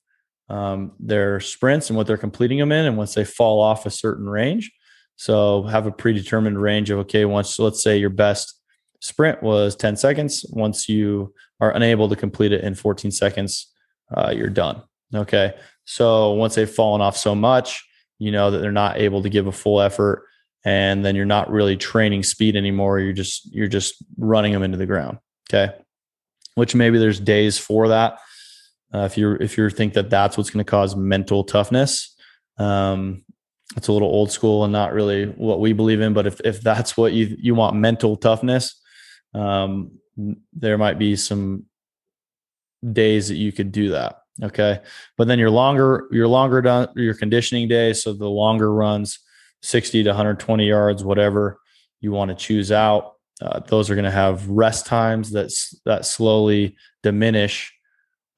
um, 0.48 0.92
their 1.00 1.40
sprints 1.40 1.90
and 1.90 1.96
what 1.96 2.06
they're 2.06 2.16
completing 2.16 2.58
them 2.58 2.72
in. 2.72 2.86
And 2.86 2.96
once 2.96 3.14
they 3.14 3.24
fall 3.24 3.60
off 3.60 3.84
a 3.84 3.90
certain 3.90 4.28
range, 4.28 4.70
so 5.16 5.64
have 5.64 5.86
a 5.86 5.92
predetermined 5.92 6.60
range 6.60 6.90
of, 6.90 7.00
okay, 7.00 7.24
once 7.24 7.58
let's 7.58 7.82
say 7.82 7.96
your 7.96 8.10
best 8.10 8.54
sprint 9.00 9.42
was 9.42 9.74
10 9.74 9.96
seconds. 9.96 10.46
Once 10.50 10.88
you 10.88 11.34
are 11.60 11.72
unable 11.72 12.08
to 12.08 12.16
complete 12.16 12.52
it 12.52 12.62
in 12.62 12.74
14 12.74 13.10
seconds, 13.10 13.72
uh, 14.16 14.32
you're 14.34 14.48
done. 14.48 14.82
Okay. 15.14 15.54
So 15.84 16.32
once 16.32 16.54
they've 16.54 16.70
fallen 16.70 17.00
off 17.00 17.16
so 17.16 17.34
much, 17.34 17.84
you 18.18 18.30
know 18.30 18.50
that 18.50 18.58
they're 18.58 18.72
not 18.72 18.98
able 18.98 19.22
to 19.22 19.28
give 19.28 19.46
a 19.46 19.52
full 19.52 19.80
effort 19.80 20.24
and 20.64 21.04
then 21.04 21.14
you're 21.14 21.24
not 21.24 21.50
really 21.50 21.76
training 21.76 22.22
speed 22.22 22.56
anymore. 22.56 22.98
You're 22.98 23.12
just 23.12 23.52
you're 23.52 23.68
just 23.68 24.04
running 24.18 24.52
them 24.52 24.62
into 24.62 24.78
the 24.78 24.86
ground. 24.86 25.18
Okay. 25.48 25.72
Which 26.54 26.74
maybe 26.74 26.98
there's 26.98 27.20
days 27.20 27.58
for 27.58 27.88
that. 27.88 28.18
Uh, 28.92 29.00
if 29.00 29.18
you 29.18 29.32
if 29.34 29.56
you 29.58 29.68
think 29.70 29.94
that 29.94 30.10
that's 30.10 30.36
what's 30.36 30.50
going 30.50 30.64
to 30.64 30.70
cause 30.70 30.96
mental 30.96 31.44
toughness, 31.44 32.14
um, 32.58 33.24
it's 33.76 33.88
a 33.88 33.92
little 33.92 34.08
old 34.08 34.30
school 34.30 34.64
and 34.64 34.72
not 34.72 34.92
really 34.92 35.26
what 35.26 35.60
we 35.60 35.72
believe 35.72 36.00
in. 36.00 36.14
But 36.14 36.26
if 36.26 36.40
if 36.40 36.60
that's 36.60 36.96
what 36.96 37.12
you 37.12 37.36
you 37.38 37.54
want 37.54 37.76
mental 37.76 38.16
toughness, 38.16 38.80
um, 39.34 39.92
there 40.52 40.78
might 40.78 40.98
be 40.98 41.16
some 41.16 41.64
days 42.92 43.28
that 43.28 43.36
you 43.36 43.52
could 43.52 43.72
do 43.72 43.90
that. 43.90 44.20
Okay. 44.42 44.80
But 45.16 45.28
then 45.28 45.38
your 45.38 45.50
longer, 45.50 46.08
your 46.10 46.28
longer 46.28 46.60
done 46.60 46.88
your 46.94 47.14
conditioning 47.14 47.68
day. 47.68 47.92
So 47.92 48.12
the 48.12 48.28
longer 48.28 48.72
runs, 48.72 49.18
60 49.62 50.04
to 50.04 50.10
120 50.10 50.66
yards, 50.66 51.04
whatever 51.04 51.58
you 52.00 52.12
want 52.12 52.30
to 52.30 52.34
choose 52.34 52.70
out. 52.70 53.14
Uh, 53.40 53.60
those 53.60 53.90
are 53.90 53.94
going 53.94 54.04
to 54.04 54.10
have 54.10 54.48
rest 54.48 54.86
times 54.86 55.32
that 55.32 55.52
that 55.84 56.06
slowly 56.06 56.76
diminish 57.02 57.74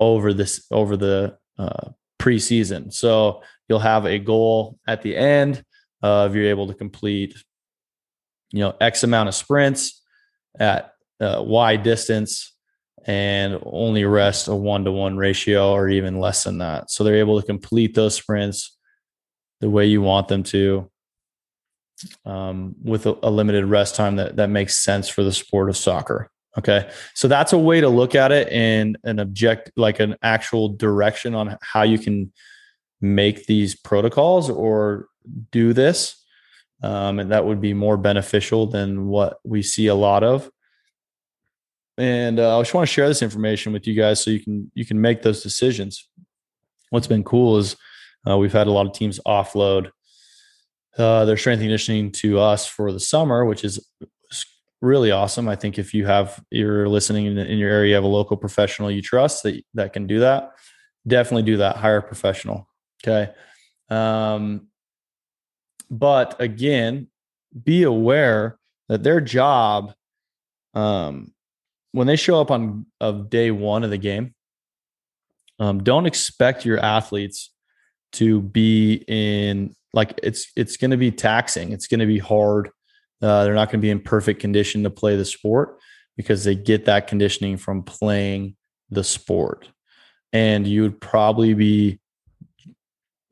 over 0.01 0.33
this 0.33 0.67
over 0.71 0.97
the 0.97 1.37
uh, 1.59 1.91
preseason. 2.19 2.93
So 2.93 3.43
you'll 3.69 3.79
have 3.79 4.07
a 4.07 4.19
goal 4.19 4.79
at 4.87 5.03
the 5.03 5.17
end 5.17 5.63
of 6.03 6.35
you're 6.35 6.47
able 6.47 6.67
to 6.69 6.75
complete, 6.75 7.35
you 8.51 8.61
know, 8.61 8.75
X 8.81 9.05
amount 9.05 9.29
of 9.29 9.35
sprints 9.35 10.03
at 10.59 10.95
uh, 11.21 11.43
Y 11.45 11.77
distance 11.77 12.55
and 13.07 13.61
only 13.65 14.05
rest 14.05 14.49
a 14.49 14.55
one 14.55 14.85
to 14.85 14.93
one 14.93 15.17
ratio 15.17 15.73
or 15.73 15.89
even 15.89 16.21
less 16.21 16.45
than 16.45 16.59
that. 16.59 16.91
So 16.91 17.05
they're 17.05 17.17
able 17.17 17.41
to 17.41 17.47
complete 17.47 17.95
those 17.95 18.15
sprints 18.15 18.77
the 19.61 19.71
way 19.71 19.87
you 19.87 20.03
want 20.03 20.29
them 20.29 20.43
to 20.45 20.91
um, 22.25 22.75
with 22.83 23.07
a, 23.07 23.17
a, 23.23 23.31
limited 23.31 23.65
rest 23.65 23.95
time 23.95 24.17
that, 24.17 24.37
that 24.37 24.51
makes 24.51 24.79
sense 24.79 25.09
for 25.09 25.23
the 25.23 25.33
sport 25.33 25.69
of 25.69 25.77
soccer. 25.77 26.31
Okay. 26.57 26.91
So 27.15 27.29
that's 27.29 27.53
a 27.53 27.59
way 27.59 27.81
to 27.81 27.89
look 27.89 28.15
at 28.15 28.33
it 28.33 28.49
in 28.53 28.97
an 29.05 29.21
object, 29.21 29.71
like 29.77 30.01
an 30.01 30.17
actual 30.23 30.71
direction 30.71 31.35
on 31.35 31.57
how 31.63 31.83
you 31.83 31.99
can 31.99 32.33
make 33.01 33.47
these 33.47 33.77
protocols 33.77 34.51
or 34.51 35.09
do 35.53 35.73
this. 35.73 36.17
Um, 36.83 37.19
and 37.19 37.33
that 37.33 37.45
would 37.45 37.61
be 37.61 37.75
more 37.75 37.97
beneficial 37.97 38.67
than 38.67 39.07
what 39.07 39.39
we 39.45 39.63
see 39.63 39.89
a 39.89 39.95
lot 39.95 40.25
of 40.25 40.51
and 41.99 42.39
uh, 42.39 42.57
I 42.57 42.61
just 42.63 42.73
want 42.73 42.89
to 42.89 42.93
share 42.93 43.09
this 43.09 43.23
information 43.23 43.73
with 43.73 43.87
you 43.87 43.95
guys 43.95 44.23
so 44.23 44.31
you 44.31 44.41
can 44.41 44.71
you 44.75 44.87
can 44.87 45.01
make 45.01 45.23
those 45.23 45.43
decisions. 45.43 46.09
What's 46.91 47.09
been 47.09 47.25
cool 47.25 47.59
is 47.59 47.77
uh, 48.27 48.39
we've 48.39 48.53
had 48.53 48.69
a 48.69 48.71
lot 48.71 48.87
of 48.87 48.93
teams 48.93 49.19
offload 49.27 49.91
uh, 50.99 51.25
their 51.25 51.37
strength 51.37 51.61
conditioning 51.61 52.11
to 52.11 52.39
us 52.39 52.67
for 52.67 52.93
the 52.93 53.01
summer, 53.01 53.45
which 53.45 53.65
is 53.65 53.89
really 54.81 55.11
awesome. 55.11 55.49
I 55.49 55.57
think 55.57 55.79
if 55.79 55.95
you 55.95 56.07
have 56.07 56.43
you're 56.51 56.89
listening 56.89 57.27
in, 57.27 57.39
in 57.39 57.59
your 57.59 57.71
area, 57.71 57.91
you 57.91 57.95
have 57.95 58.05
a 58.05 58.09
local 58.09 58.37
professional 58.37 58.91
you 58.91 59.03
trust 59.03 59.43
that 59.45 59.63
that 59.75 59.93
can 59.93 60.07
do 60.07 60.21
that. 60.21 60.53
Definitely 61.07 61.45
do 61.45 61.59
that. 61.59 61.77
Hire 61.77 61.99
a 61.99 62.03
professional. 62.03 62.69
Okay. 63.03 63.33
Um, 63.89 64.69
but 65.91 66.41
again, 66.41 67.09
be 67.65 67.85
aware 67.85 68.59
that 68.89 69.03
their 69.03 69.21
job 69.21 69.95
um, 70.75 71.33
when 71.93 72.07
they 72.07 72.17
show 72.17 72.41
up 72.41 72.51
on 72.51 72.87
of 73.01 73.31
day 73.31 73.51
one 73.51 73.85
of 73.85 73.91
the 73.91 73.99
game, 73.99 74.35
um, 75.59 75.83
don't 75.83 76.07
expect 76.07 76.65
your 76.65 76.79
athletes 76.79 77.51
to 78.13 78.41
be 78.41 79.05
in 79.09 79.75
like 79.93 80.19
it's 80.23 80.51
it's 80.57 80.77
going 80.77 80.91
to 80.91 80.97
be 80.97 81.11
taxing. 81.11 81.73
It's 81.73 81.87
going 81.87 82.01
to 82.01 82.07
be 82.07 82.19
hard. 82.19 82.71
Uh, 83.21 83.45
they're 83.45 83.55
not 83.55 83.69
going 83.69 83.81
to 83.81 83.85
be 83.85 83.91
in 83.91 84.01
perfect 84.01 84.41
condition 84.41 84.83
to 84.85 84.91
play 84.91 85.17
the 85.17 85.25
sport 85.25 85.79
because 86.17 86.45
they 86.45 86.55
get 86.55 86.85
that 86.85 87.07
conditioning 87.07 87.57
from 87.57 87.83
playing 87.83 88.57
the 88.91 89.05
sport, 89.05 89.69
and 90.33 90.67
you 90.67 90.83
would 90.83 91.01
probably 91.01 91.55
be 91.55 92.01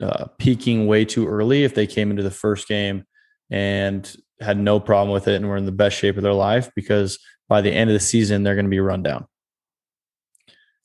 uh, 0.01 0.27
peaking 0.38 0.87
way 0.87 1.05
too 1.05 1.27
early 1.27 1.64
if 1.64 1.75
they 1.75 1.87
came 1.87 2.11
into 2.11 2.23
the 2.23 2.31
first 2.31 2.69
game 2.69 3.05
and 3.51 4.16
had 4.40 4.59
no 4.59 4.79
problem 4.79 5.12
with 5.12 5.29
it 5.29 5.37
and 5.37 5.49
were 5.49 5.57
in 5.57 5.64
the 5.64 5.73
best 5.73 5.97
shape 5.97 6.16
of 6.16 6.23
their 6.23 6.33
life 6.33 6.71
because 6.75 7.19
by 7.49 7.61
the 7.61 7.73
end 7.73 7.88
of 7.88 7.95
the 7.95 8.01
season, 8.01 8.42
they're 8.42 8.55
going 8.55 8.66
to 8.66 8.71
be 8.71 8.81
run 8.81 9.03
down. 9.03 9.27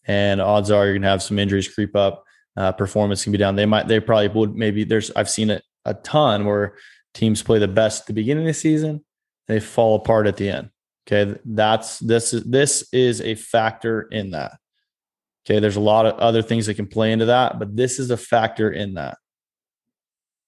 And 0.06 0.42
odds 0.42 0.72
are 0.72 0.86
you're 0.86 0.94
going 0.94 1.02
to 1.04 1.10
have 1.10 1.24
some 1.24 1.40
injuries 1.40 1.68
creep 1.68 1.96
up. 1.96 2.24
Uh, 2.58 2.72
performance 2.72 3.24
can 3.24 3.32
be 3.32 3.38
down. 3.38 3.56
They 3.56 3.66
might, 3.66 3.88
they 3.88 4.00
probably 4.00 4.28
would 4.28 4.56
maybe 4.56 4.84
there's, 4.84 5.10
I've 5.12 5.30
seen 5.30 5.50
it 5.50 5.64
a 5.86 5.94
ton 5.94 6.46
where 6.46 6.76
teams 7.14 7.42
play 7.42 7.60
the 7.60 7.68
best 7.68 8.02
at 8.02 8.08
the 8.08 8.14
beginning 8.14 8.44
of 8.44 8.48
the 8.48 8.54
season, 8.54 9.04
they 9.48 9.60
fall 9.60 9.96
apart 9.96 10.28
at 10.28 10.38
the 10.38 10.50
end. 10.50 10.70
Okay. 11.08 11.40
That's, 11.46 12.00
this 12.00 12.34
is, 12.34 12.44
this 12.44 12.88
is 12.94 13.22
a 13.22 13.36
factor 13.36 14.04
in 14.04 14.32
that. 14.32 14.54
Okay. 15.46 15.60
There's 15.60 15.78
a 15.78 15.82
lot 15.82 16.06
of 16.06 16.20
other 16.20 16.42
things 16.42 16.66
that 16.66 16.76
can 16.76 16.88
play 16.88 17.12
into 17.12 17.26
that, 17.26 17.58
but 17.58 17.76
this 17.76 18.00
is 18.00 18.12
a 18.12 18.18
factor 18.18 18.72
in 18.72 18.96
that. 18.96 19.18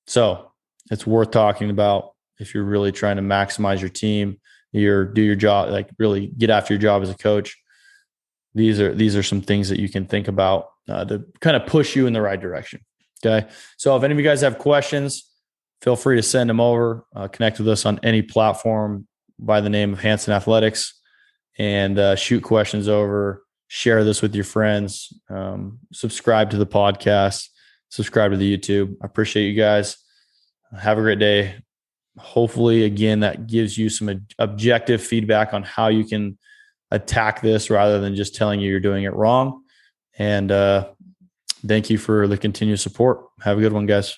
So 0.07 0.51
it's 0.91 1.07
worth 1.07 1.31
talking 1.31 1.69
about 1.69 2.11
if 2.39 2.53
you're 2.53 2.63
really 2.63 2.91
trying 2.91 3.15
to 3.15 3.21
maximize 3.21 3.79
your 3.79 3.89
team 3.89 4.39
your 4.73 5.05
do 5.05 5.21
your 5.21 5.35
job, 5.35 5.69
like 5.69 5.89
really 5.99 6.27
get 6.27 6.49
after 6.49 6.73
your 6.73 6.81
job 6.81 7.03
as 7.03 7.09
a 7.09 7.15
coach. 7.15 7.55
These 8.55 8.79
are 8.79 8.93
these 8.93 9.15
are 9.15 9.23
some 9.23 9.41
things 9.41 9.69
that 9.69 9.79
you 9.79 9.87
can 9.87 10.05
think 10.05 10.27
about 10.27 10.67
uh, 10.89 11.05
to 11.05 11.23
kind 11.39 11.55
of 11.55 11.65
push 11.65 11.95
you 11.95 12.07
in 12.07 12.13
the 12.13 12.21
right 12.21 12.39
direction. 12.39 12.81
Okay, 13.25 13.47
so 13.77 13.95
if 13.95 14.03
any 14.03 14.13
of 14.13 14.19
you 14.19 14.25
guys 14.25 14.41
have 14.41 14.57
questions, 14.57 15.29
feel 15.81 15.95
free 15.95 16.17
to 16.17 16.23
send 16.23 16.49
them 16.49 16.59
over. 16.59 17.05
Uh, 17.15 17.27
connect 17.27 17.57
with 17.59 17.67
us 17.69 17.85
on 17.85 17.99
any 18.03 18.21
platform 18.21 19.07
by 19.39 19.61
the 19.61 19.69
name 19.69 19.93
of 19.93 19.99
Hansen 19.99 20.33
Athletics, 20.33 20.99
and 21.57 21.97
uh, 21.97 22.15
shoot 22.15 22.41
questions 22.41 22.87
over. 22.87 23.43
Share 23.67 24.03
this 24.03 24.21
with 24.21 24.35
your 24.35 24.43
friends. 24.43 25.11
Um, 25.29 25.79
subscribe 25.91 26.51
to 26.51 26.57
the 26.57 26.67
podcast. 26.67 27.47
Subscribe 27.89 28.31
to 28.31 28.37
the 28.37 28.57
YouTube. 28.57 28.95
I 29.01 29.05
appreciate 29.05 29.47
you 29.47 29.55
guys. 29.55 29.97
Have 30.77 30.97
a 30.97 31.01
great 31.01 31.19
day 31.19 31.55
hopefully 32.17 32.83
again 32.83 33.21
that 33.21 33.47
gives 33.47 33.77
you 33.77 33.89
some 33.89 34.25
objective 34.37 35.01
feedback 35.01 35.53
on 35.53 35.63
how 35.63 35.87
you 35.87 36.03
can 36.03 36.37
attack 36.91 37.41
this 37.41 37.69
rather 37.69 37.99
than 37.99 38.15
just 38.15 38.35
telling 38.35 38.59
you 38.59 38.69
you're 38.69 38.79
doing 38.79 39.03
it 39.03 39.13
wrong 39.13 39.62
and 40.17 40.51
uh, 40.51 40.89
Thank 41.65 41.89
you 41.89 41.97
for 41.97 42.27
the 42.27 42.37
continued 42.37 42.81
support. 42.81 43.25
Have 43.41 43.57
a 43.57 43.61
good 43.61 43.71
one, 43.71 43.85
guys. 43.85 44.17